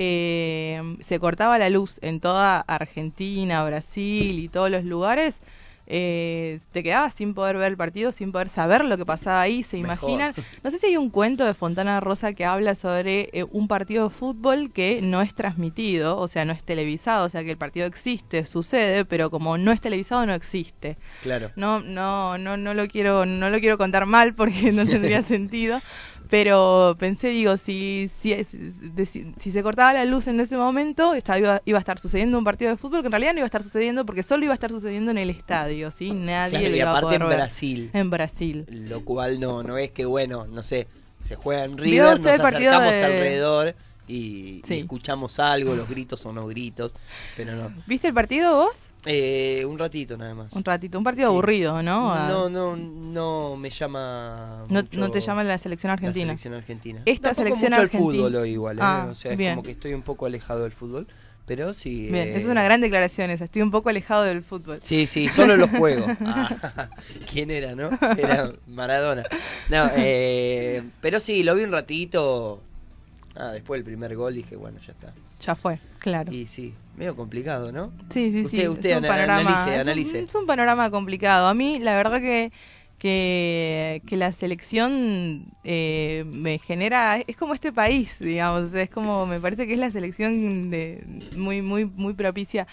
[0.02, 5.36] eh, se cortaba la luz en toda Argentina, Brasil y todos los lugares.
[5.92, 9.64] eh, te quedabas sin poder ver el partido, sin poder saber lo que pasaba ahí,
[9.64, 10.08] se Mejor.
[10.10, 10.34] imaginan.
[10.62, 14.04] No sé si hay un cuento de Fontana Rosa que habla sobre eh, un partido
[14.04, 17.56] de fútbol que no es transmitido, o sea, no es televisado, o sea, que el
[17.56, 20.96] partido existe, sucede, pero como no es televisado no existe.
[21.24, 21.50] Claro.
[21.56, 25.80] No, no, no, no lo quiero, no lo quiero contar mal porque no tendría sentido.
[26.30, 31.38] Pero pensé, digo, si, si, si, si se cortaba la luz en ese momento, estaba,
[31.38, 33.46] iba, iba a estar sucediendo un partido de fútbol que en realidad no iba a
[33.46, 36.12] estar sucediendo porque solo iba a estar sucediendo en el estadio, ¿sí?
[36.12, 37.36] Nadie Claro, lo y iba a aparte poder en ver.
[37.38, 37.90] Brasil.
[37.92, 38.66] En Brasil.
[38.70, 40.86] Lo cual no, no es que, bueno, no sé,
[41.20, 43.74] se juega en ¿Vio River, nos acercamos de- alrededor
[44.06, 44.78] y, y Sí.
[44.78, 46.94] escuchamos algo, los gritos o no gritos,
[47.36, 47.72] pero no.
[47.86, 48.76] ¿Viste el partido vos?
[49.06, 50.52] Eh, un ratito nada más.
[50.52, 51.32] Un ratito, un partido Sí.
[51.32, 52.12] aburrido, ¿no?
[52.12, 54.64] Ah, No, no, no me llama.
[54.68, 56.26] No, mucho no te llama la selección argentina.
[56.26, 57.02] La selección argentina.
[57.06, 58.10] Esta Tampoco selección mucho argentina.
[58.12, 58.82] el fútbol hoy igual, ¿eh?
[58.82, 59.54] Ah, o sea, es bien.
[59.54, 61.06] como que estoy un poco alejado del fútbol,
[61.46, 62.08] pero sí.
[62.12, 63.44] Bien, eh, es una gran declaración esa.
[63.44, 64.80] Estoy un poco alejado del fútbol.
[64.84, 66.10] Sí, sí, solo los juegos.
[66.26, 66.90] Ah,
[67.30, 67.88] ¿Quién era, no?
[68.18, 69.22] Era Maradona.
[69.70, 72.62] No, eh, pero sí, lo vi un ratito.
[73.36, 75.12] Ah, después del primer gol dije, bueno, ya está.
[75.40, 76.32] Ya fue, claro.
[76.32, 77.92] Y sí, medio complicado, ¿no?
[78.10, 78.68] Sí, sí, usted, sí.
[78.68, 80.18] Usted es un panorama, analice, es un- analice.
[80.24, 81.48] Es un, panorama complicado.
[81.48, 82.52] A mí, la verdad que
[83.00, 89.40] que, que la selección eh, me genera es como este país digamos es como me
[89.40, 91.02] parece que es la selección de
[91.34, 92.66] muy muy muy propicia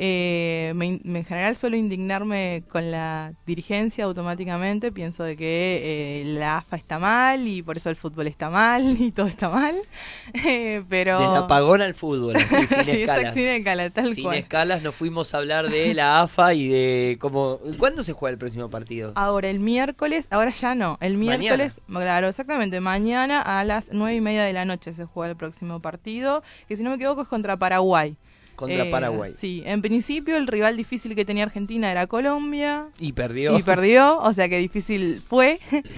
[0.00, 6.58] Eh, me en general suelo indignarme con la dirigencia automáticamente pienso de que eh, la
[6.58, 9.74] AFA está mal y por eso el fútbol está mal y todo está mal
[10.46, 13.34] Eh, pero Desde apagón al fútbol, así, sin Sí, escalas.
[13.34, 14.36] sin escala, tal Sin cual.
[14.38, 17.58] escalas nos fuimos a hablar de la AFA y de cómo...
[17.76, 19.12] ¿Cuándo se juega el próximo partido?
[19.16, 24.20] Ahora, el miércoles, ahora ya no, el miércoles, claro, exactamente, mañana a las nueve y
[24.20, 27.28] media de la noche se juega el próximo partido, que si no me equivoco es
[27.28, 28.16] contra Paraguay.
[28.58, 29.34] Contra Eh, Paraguay.
[29.38, 32.88] Sí, en principio el rival difícil que tenía Argentina era Colombia.
[32.98, 33.56] Y perdió.
[33.56, 35.60] Y perdió, o sea que difícil fue.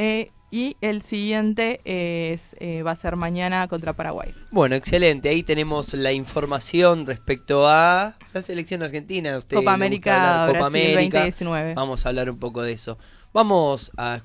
[0.00, 4.32] Eh, y el siguiente es, eh, va a ser mañana contra Paraguay.
[4.52, 5.28] Bueno, excelente.
[5.28, 9.36] Ahí tenemos la información respecto a la selección argentina.
[9.38, 11.18] Usted Copa América Copa Brasil América.
[11.18, 11.74] 2019.
[11.74, 12.96] Vamos a hablar un poco de eso.
[13.32, 14.22] Vamos a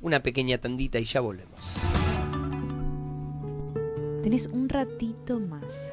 [0.00, 1.58] una pequeña tandita y ya volvemos.
[4.22, 5.92] Tenés un ratito más.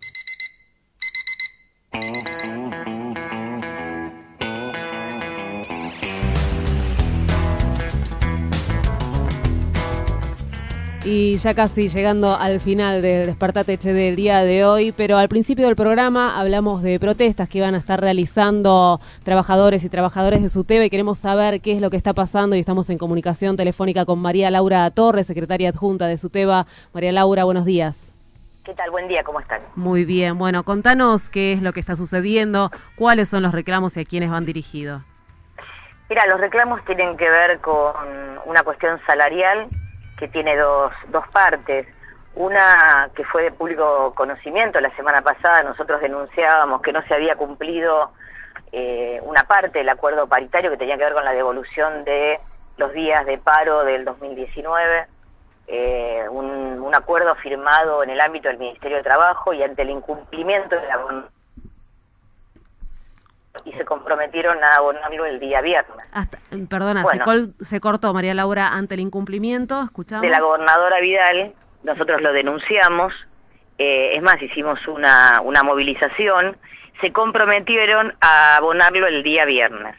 [11.13, 15.27] Y ya casi llegando al final del Despertate Che del día de hoy, pero al
[15.27, 20.47] principio del programa hablamos de protestas que iban a estar realizando trabajadores y trabajadoras de
[20.47, 24.05] SUTEBA y queremos saber qué es lo que está pasando y estamos en comunicación telefónica
[24.05, 26.65] con María Laura Torres, secretaria adjunta de SUTEBA.
[26.93, 28.15] María Laura, buenos días.
[28.63, 28.89] ¿Qué tal?
[28.89, 29.59] Buen día, ¿cómo están?
[29.75, 33.99] Muy bien, bueno, contanos qué es lo que está sucediendo, cuáles son los reclamos y
[33.99, 35.01] a quiénes van dirigidos.
[36.09, 37.95] Mira, los reclamos tienen que ver con
[38.45, 39.67] una cuestión salarial
[40.21, 41.87] que tiene dos, dos partes.
[42.35, 47.35] Una que fue de público conocimiento, la semana pasada nosotros denunciábamos que no se había
[47.35, 48.11] cumplido
[48.71, 52.39] eh, una parte del acuerdo paritario que tenía que ver con la devolución de
[52.77, 55.07] los días de paro del 2019,
[55.67, 59.89] eh, un, un acuerdo firmado en el ámbito del Ministerio de Trabajo y ante el
[59.89, 60.97] incumplimiento de la
[63.65, 66.05] y se comprometieron a abonarlo el día viernes.
[66.13, 66.37] Hasta,
[66.69, 67.19] perdona, Bueno.
[67.19, 70.21] se, col- se cortó María Laura ante el incumplimiento, escuchamos.
[70.23, 73.13] de la gobernadora Vidal, nosotros lo denunciamos,
[73.77, 76.55] eh, es más, hicimos una, una movilización,
[77.01, 79.95] se comprometieron a abonarlo el día viernes.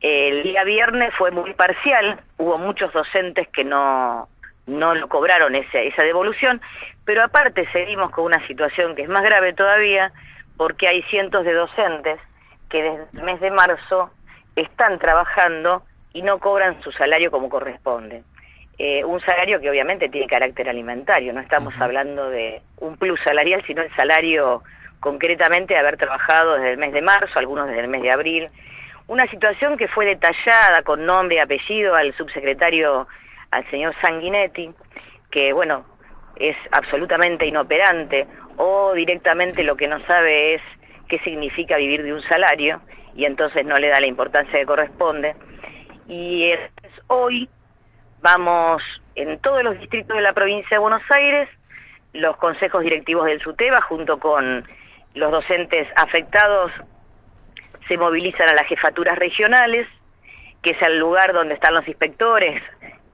[0.00, 4.28] El día viernes fue muy parcial, hubo muchos docentes que no,
[4.66, 6.60] no lo cobraron ese- esa devolución,
[7.06, 10.12] pero aparte seguimos con una situación que es más grave todavía,
[10.58, 12.18] porque hay cientos de docentes
[12.74, 14.10] que desde el mes de marzo
[14.56, 18.24] están trabajando y no cobran su salario como corresponde.
[18.78, 23.62] Eh, un salario que obviamente tiene carácter alimentario, no estamos hablando de un plus salarial,
[23.64, 24.64] sino el salario
[24.98, 28.48] concretamente de haber trabajado desde el mes de marzo, algunos desde el mes de abril.
[29.06, 33.06] Una situación que fue detallada con nombre y apellido al subsecretario,
[33.52, 34.72] al señor Sanguinetti,
[35.30, 35.84] que bueno,
[36.34, 40.62] es absolutamente inoperante o directamente lo que no sabe es
[41.08, 42.80] qué significa vivir de un salario
[43.14, 45.34] y entonces no le da la importancia que corresponde.
[46.08, 46.52] Y
[47.06, 47.48] hoy
[48.20, 48.82] vamos
[49.14, 51.48] en todos los distritos de la provincia de Buenos Aires,
[52.12, 54.66] los consejos directivos del SUTEBA junto con
[55.14, 56.72] los docentes afectados
[57.86, 59.86] se movilizan a las jefaturas regionales,
[60.62, 62.62] que es el lugar donde están los inspectores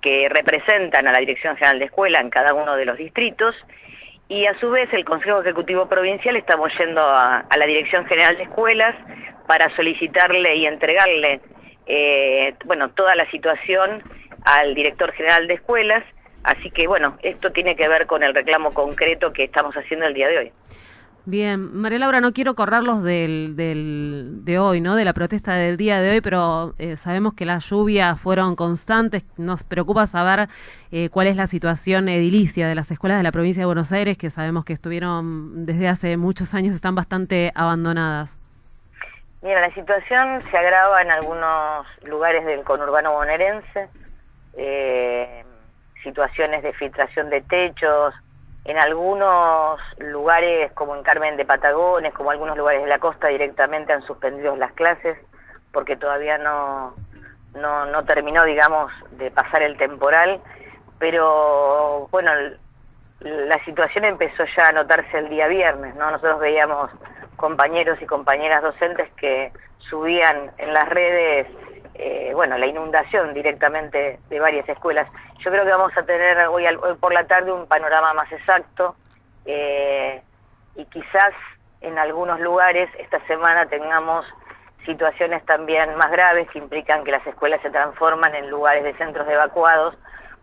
[0.01, 3.55] que representan a la Dirección General de Escuela en cada uno de los distritos,
[4.31, 8.45] y a su vez el Consejo Ejecutivo Provincial estamos yendo a, la Dirección General de
[8.45, 8.95] Escuelas
[9.49, 11.41] para solicitarle y entregarle
[11.87, 14.05] eh, bueno toda la situación
[14.45, 16.05] al director general de escuelas,
[16.45, 20.15] así que bueno, esto tiene que ver con el reclamo concreto que estamos haciendo el
[20.15, 20.53] día de hoy.
[21.27, 24.97] Bien, María Laura, no quiero correrlos del, del, de hoy, ¿no?
[24.97, 29.25] De la protesta del día de hoy, pero eh, sabemos que las lluvias fueron constantes.
[29.37, 30.49] Nos preocupa saber
[30.91, 34.17] eh, cuál es la situación edilicia de las escuelas de la provincia de Buenos Aires,
[34.17, 38.41] que sabemos que estuvieron desde hace muchos años, están bastante abandonadas.
[39.43, 43.89] Mira, la situación se agrava en algunos lugares del conurbano bonaerense,
[44.57, 45.45] eh,
[46.03, 48.15] situaciones de filtración de techos,
[48.65, 53.93] en algunos lugares como en Carmen de Patagones, como algunos lugares de la costa directamente
[53.93, 55.19] han suspendido las clases
[55.73, 56.95] porque todavía no,
[57.55, 60.41] no, no terminó, digamos, de pasar el temporal,
[60.99, 62.31] pero bueno,
[63.21, 66.11] la situación empezó ya a notarse el día viernes, ¿no?
[66.11, 66.91] Nosotros veíamos
[67.37, 71.47] compañeros y compañeras docentes que subían en las redes,
[72.03, 75.07] eh, bueno, la inundación directamente de varias escuelas.
[75.41, 78.97] Yo creo que vamos a tener hoy, hoy por la tarde un panorama más exacto
[79.45, 80.23] eh,
[80.77, 81.35] y quizás
[81.83, 84.25] en algunos lugares esta semana tengamos
[84.87, 89.29] situaciones también más graves que implican que las escuelas se transforman en lugares de centros
[89.29, 89.95] evacuados,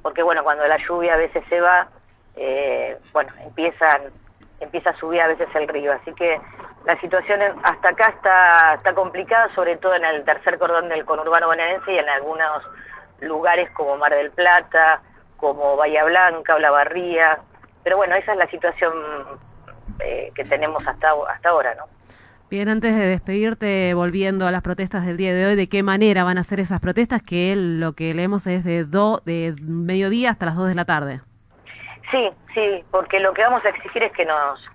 [0.03, 1.87] porque bueno, cuando la lluvia a veces se va,
[2.35, 4.11] eh, bueno, empiezan,
[4.59, 6.39] empieza a subir a veces el río, así que
[6.87, 11.47] la situación hasta acá está, está complicada, sobre todo en el tercer cordón del conurbano
[11.47, 12.63] bonaerense y en algunos
[13.19, 15.01] lugares como Mar del Plata,
[15.35, 17.39] como Bahía Blanca o La Barría,
[17.83, 18.93] pero bueno, esa es la situación
[19.99, 21.83] eh, que tenemos hasta, hasta ahora, ¿no?
[22.49, 26.23] Bien, antes de despedirte, volviendo a las protestas del día de hoy, ¿de qué manera
[26.23, 27.21] van a ser esas protestas?
[27.21, 31.19] Que lo que leemos es de, do, de mediodía hasta las 2 de la tarde.
[32.09, 34.65] Sí, sí, porque lo que vamos a exigir es que nos,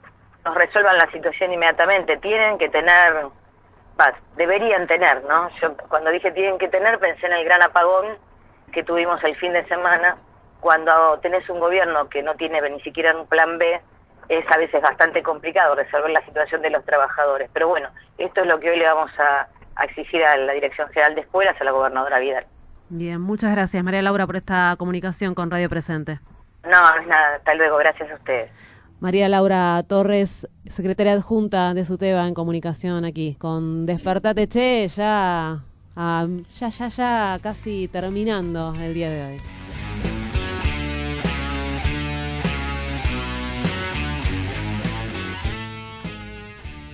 [0.45, 2.17] nos resuelvan la situación inmediatamente.
[2.19, 3.27] Tienen que tener,
[3.97, 5.49] bah, deberían tener, ¿no?
[5.61, 8.17] Yo cuando dije tienen que tener pensé en el gran apagón
[8.73, 10.17] que tuvimos el fin de semana,
[10.61, 13.81] cuando tenés un gobierno que no tiene ni siquiera un plan B,
[14.29, 17.51] es a veces bastante complicado resolver la situación de los trabajadores.
[17.53, 20.89] Pero bueno, esto es lo que hoy le vamos a, a exigir a la Dirección
[20.89, 22.47] General de Escuelas, a la gobernadora Vidal.
[22.89, 26.21] Bien, muchas gracias María Laura por esta comunicación con Radio Presente.
[26.65, 28.51] No, no es nada, hasta luego, gracias a ustedes.
[29.03, 35.65] María Laura Torres, secretaria adjunta de SUTEBA en comunicación aquí, con Despertate Che, ya,
[35.97, 39.41] ah, ya, ya, ya casi terminando el día de hoy.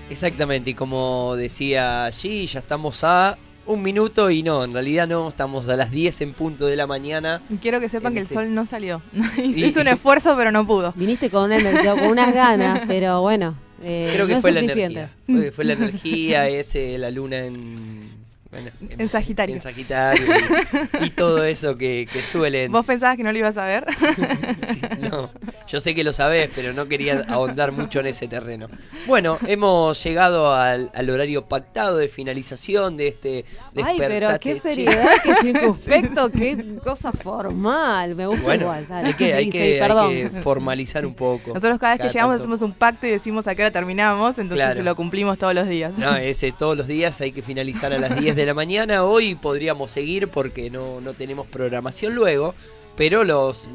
[0.08, 3.36] Exactamente, y como decía allí, ya estamos a
[3.68, 6.86] un minuto y no, en realidad no, estamos a las 10 en punto de la
[6.86, 7.40] mañana.
[7.62, 9.00] Quiero que sepan que el Este- sol no salió.
[9.38, 10.92] Y- Hizo un esfuerzo, pero no pudo.
[10.96, 14.60] Viniste con, energía, con unas ganas, pero bueno, eh, Creo que no es fue la
[14.62, 15.00] suficiente.
[15.00, 15.16] energía.
[15.26, 18.17] Fue, fue la energía, ese, la luna en.
[18.50, 19.54] Bueno, En Sagitario.
[19.56, 20.24] En Sagitario
[21.02, 22.72] y, y todo eso que, que suelen.
[22.72, 23.86] ¿Vos pensabas que no lo ibas a ver?
[24.98, 25.30] No,
[25.68, 28.68] yo sé que lo sabés, pero no quería ahondar mucho en ese terreno.
[29.06, 33.44] Bueno, hemos llegado al, al horario pactado de finalización de este
[33.82, 34.60] Ay, pero qué Che.
[34.60, 38.14] seriedad, qué circunspecto, qué cosa formal.
[38.14, 38.86] Me gusta Bueno, igual.
[38.88, 39.08] dale.
[39.08, 40.10] hay que, hay Sí, que, sí, hay perdón.
[40.10, 41.54] que formalizar un poco.
[41.54, 42.42] Nosotros cada vez que llegamos tanto.
[42.42, 44.82] hacemos un pacto y decimos a qué hora terminamos, entonces Claro.
[44.82, 45.96] lo cumplimos todos los días.
[45.98, 49.04] No, ese todos los días hay que finalizar a las 10 de la mañana.
[49.04, 52.54] Hoy podríamos seguir porque no, no tenemos programación luego.
[52.96, 53.68] Pero los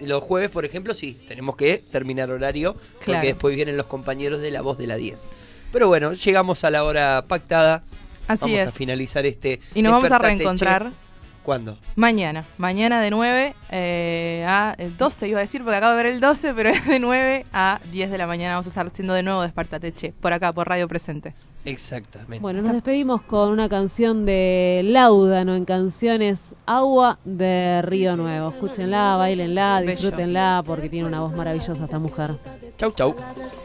[0.00, 2.74] los jueves, por ejemplo, sí, tenemos que terminar horario.
[2.74, 3.26] Porque Claro.
[3.26, 5.28] después vienen los compañeros de la voz de la 10.
[5.72, 7.82] Pero bueno, llegamos a la hora pactada.
[8.28, 9.60] Así vamos a finalizar este.
[9.74, 10.94] Y nos vamos a reencontrar Che.
[11.42, 11.78] ¿Cuándo?
[11.96, 12.44] mañana.
[12.58, 16.20] Mañana de 9 eh, a el 12, iba a decir, porque acabo de ver el
[16.20, 18.54] 12, pero es de 9 a 10 de la mañana.
[18.54, 21.34] Vamos a estar haciendo de nuevo Despertate Che, por acá, por Radio Presente.
[21.64, 22.40] Exactamente.
[22.40, 28.48] Bueno, nos despedimos con una canción de Laudano en canciones Agua de Río Nuevo.
[28.50, 32.36] Escúchenla, bailenla, disfrútenla porque tiene una voz maravillosa esta mujer.
[32.78, 33.14] Chau, chau.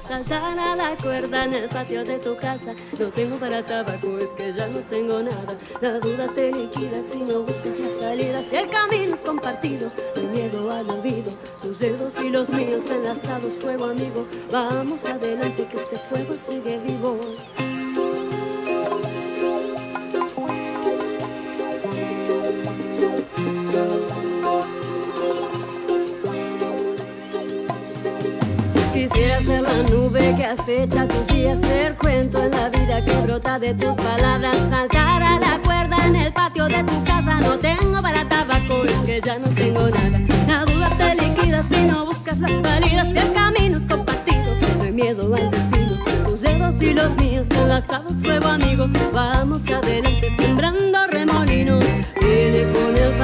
[0.09, 2.73] Saltar a la cuerda en el patio de tu casa.
[2.99, 5.57] No tengo para tabaco, es que ya no tengo nada.
[5.79, 8.43] La duda te liquida si no buscas la salida.
[8.43, 11.31] Si el camino es compartido, hay miedo al olvido.
[11.61, 14.27] Tus dedos y los míos enlazados, fuego amigo.
[14.51, 17.17] Vamos adelante, que este fuego sigue vivo.
[28.93, 33.59] Quisiera ser la nube que acecha tus días, ser cuento en la vida que brota
[33.59, 37.39] de tus palabras, saltar a la cuerda en el patio de tu casa.
[37.39, 40.19] No tengo para tabaco, es que ya no tengo nada.
[40.47, 44.83] La duda te liquida si no buscas la salida, si el camino es compartido, no
[44.83, 45.94] hay miedo al destino.
[46.45, 48.87] Dedos y los míos enlazados, fuego amigo.
[49.11, 51.83] Vamos adelante sembrando remolinos.
[52.21, 52.61] Viene
[52.97, 53.14] el